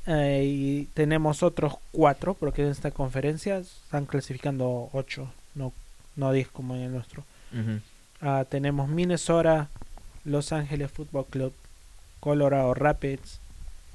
[0.05, 5.73] Eh, y tenemos otros cuatro, porque en esta conferencia están clasificando ocho, no,
[6.15, 7.23] no 10 como en el nuestro.
[8.21, 9.69] Ah, tenemos Minnesota,
[10.23, 11.53] Los Ángeles Football Club,
[12.19, 13.39] Colorado Rapids,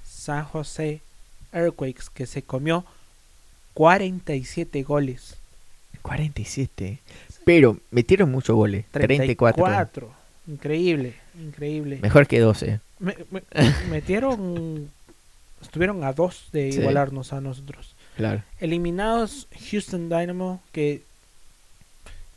[0.05, 1.01] San José
[1.53, 2.85] Earthquakes, que se comió
[3.75, 5.37] 47 goles.
[6.03, 6.99] 47.
[7.45, 8.85] Pero metieron muchos goles.
[8.91, 9.65] 34.
[9.65, 10.13] 34.
[10.47, 11.99] Increíble, increíble.
[12.03, 12.81] Mejor que 12.
[13.03, 13.43] Me- me-
[13.91, 14.91] metieron.
[15.61, 16.79] Estuvieron a dos de Sí.
[16.81, 17.95] igualarnos a nosotros.
[18.17, 18.43] Claro.
[18.61, 21.03] Eliminados Houston Dynamo, que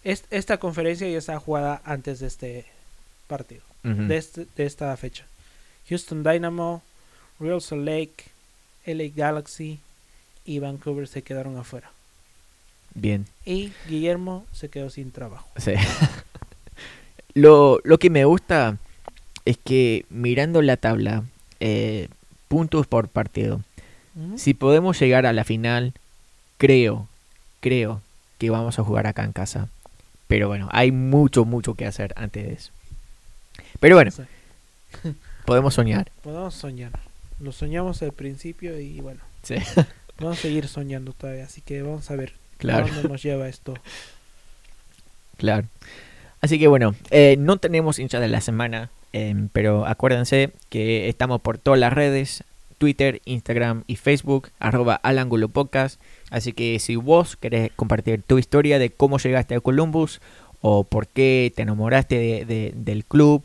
[0.03, 2.65] es- esta conferencia ya está jugada antes de este
[3.27, 5.25] partido, de, este- de esta fecha.
[5.89, 6.83] Houston Dynamo,
[7.39, 8.25] Real Salt Lake,
[8.85, 9.79] LA Galaxy
[10.45, 11.91] y Vancouver se quedaron afuera.
[12.93, 13.25] Bien.
[13.45, 15.47] Y Guillermo se quedó sin trabajo.
[15.57, 15.73] Sí.
[17.33, 18.77] lo, lo que me gusta
[19.45, 21.23] es que mirando la tabla,
[21.59, 22.07] eh,
[22.47, 23.61] puntos por partido,
[24.15, 24.37] Ujú.
[24.37, 25.93] si podemos llegar a la final,
[26.57, 27.07] creo,
[27.59, 28.01] creo
[28.37, 29.69] que vamos a jugar acá en casa.
[30.27, 32.71] Pero bueno, hay mucho, mucho que hacer antes de eso.
[33.79, 34.11] Pero bueno,
[35.45, 36.11] podemos soñar.
[36.23, 36.91] Podemos soñar.
[37.39, 39.55] Lo soñamos al principio y bueno, Sí.
[40.19, 41.43] vamos a seguir soñando todavía.
[41.45, 42.85] Así que vamos a ver Claro.
[42.85, 43.73] ¿A dónde nos lleva esto?
[45.37, 45.67] Claro.
[46.41, 51.39] Así que bueno, eh, no tenemos hincha de la semana, em, pero acuérdense que estamos
[51.39, 52.43] por todas las redes,
[52.77, 56.01] Twitter, Instagram y Facebook, arroba al podcast.
[56.29, 60.19] Así que si vos querés compartir tu historia de cómo llegaste a Columbus
[60.61, 63.43] o por qué te enamoraste de- de- del club,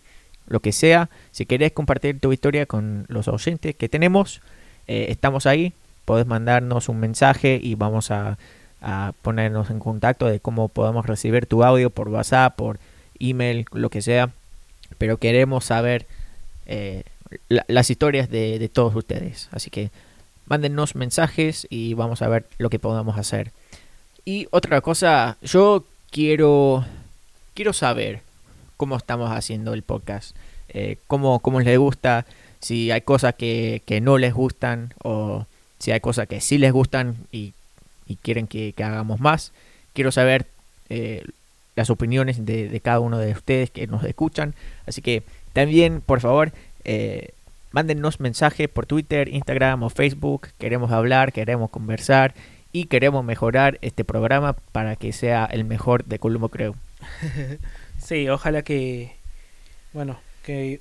[0.48, 4.40] lo que sea, si querés compartir tu historia con los oyentes que tenemos,
[4.88, 5.72] eh, estamos ahí.
[6.04, 8.36] Podés mandarnos un mensaje y vamos a,
[8.80, 12.80] a ponernos en contacto de cómo podemos recibir tu audio por WhatsApp, por
[13.20, 14.30] email, lo que sea.
[14.98, 16.06] Pero queremos saber
[16.66, 17.04] eh,
[17.48, 19.48] la- las historias de, todos ustedes.
[19.52, 19.90] Así que
[20.46, 23.52] mándennos mensajes y vamos a ver lo que podamos hacer.
[24.24, 26.84] Y otra cosa, yo quiero
[27.54, 28.20] quiero saber
[28.76, 30.34] cómo estamos haciendo el podcast,
[30.70, 32.24] eh, cómo, cómo les gusta,
[32.60, 35.46] si hay cosas que, que no les gustan o
[35.78, 37.52] si hay cosas que sí les gustan y,
[38.06, 39.52] y quieren que, que hagamos más.
[39.92, 40.46] Quiero saber
[40.88, 41.24] eh,
[41.76, 44.54] las opiniones de, de cada uno de ustedes que nos escuchan.
[44.86, 46.52] Así que también, por favor,
[46.84, 47.30] eh,
[47.72, 50.48] mándennos mensajes por Twitter, Instagram o Facebook.
[50.58, 52.34] Queremos hablar, queremos conversar
[52.72, 56.74] y queremos mejorar este programa para que sea el mejor de Columbo Creo.
[58.00, 59.12] Sí, ojalá que,
[59.92, 60.80] bueno, que eh,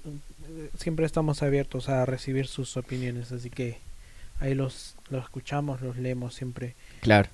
[0.78, 3.78] siempre estamos abiertos a recibir sus opiniones, así que
[4.40, 6.76] ahí los, los escuchamos, los leemos siempre.
[7.02, 7.28] Claro.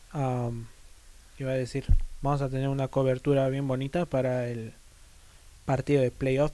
[1.39, 1.85] Iba a decir,
[2.21, 4.71] vamos a tener una cobertura bien bonita para el
[5.65, 6.51] partido de playoff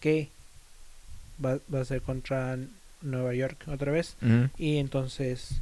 [0.00, 0.28] que
[1.44, 2.58] va, va a ser contra
[3.02, 4.16] Nueva York otra vez.
[4.58, 5.60] Y entonces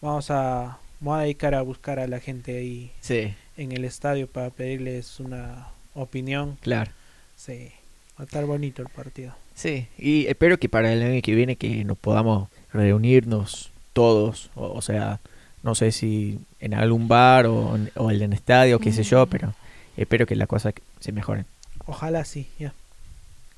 [0.00, 4.26] vamos a, vamos a dedicar a buscar a la gente ahí Sí, en el estadio
[4.26, 6.56] para pedirles una opinión.
[6.60, 6.90] claro.
[7.36, 7.70] Sí,
[8.18, 9.34] va a estar bonito el partido.
[9.54, 14.66] Sí, y espero que para el año que viene que nos podamos reunirnos todos, o,
[14.72, 15.20] o sea,
[15.62, 19.26] no sé si en algún bar o en, o en el estadio, qué sé yo,
[19.26, 19.54] pero
[19.96, 21.46] espero que las cosas se mejoren.
[21.86, 22.72] Ojalá sí, ya.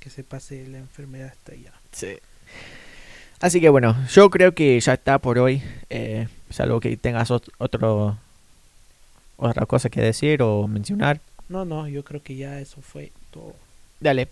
[0.01, 1.73] Que se pase la enfermedad hasta allá.
[1.93, 2.17] Sí.
[3.41, 7.51] Así que bueno, yo creo que ya está por hoy, eh, salvo que tengas ot-
[7.59, 8.17] otro
[9.37, 11.21] otra cosa que decir o mencionar.
[11.49, 13.55] No, no, yo creo que ya eso fue todo.
[14.01, 14.29] Dale.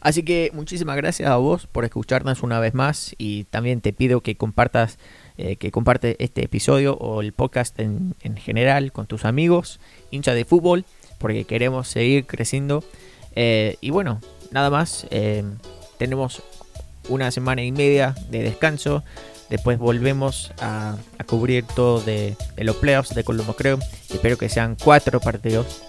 [0.00, 4.20] Así que muchísimas gracias a vos por escucharnos una vez más y también te pido
[4.20, 4.98] que compartas
[5.38, 9.80] eh, que comparte este episodio o el podcast en, en general con tus amigos,
[10.10, 10.84] hinchas de fútbol,
[11.18, 12.84] porque queremos seguir creciendo.
[13.34, 14.20] Eh, y bueno,
[14.50, 15.06] nada más.
[15.10, 15.44] eh,
[15.98, 16.42] tenemos
[17.08, 19.04] una semana y media de descanso.
[19.50, 23.78] Después volvemos a, a cubrir todo de, los playoffs de Colombo, creo.
[24.10, 25.82] Espero que sean cuatro partidos.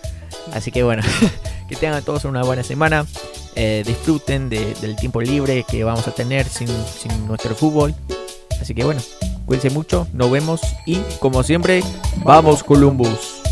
[0.54, 1.02] Así que bueno,
[1.70, 3.06] que tengan todos una buena semana.
[3.56, 7.94] Disfruten de- del tiempo libre que vamos a tener sin, sin nuestro fútbol.
[8.62, 9.02] Así que bueno,
[9.46, 11.84] cuídense mucho, nos vemos y como siempre,
[12.24, 13.43] vamos Columbus.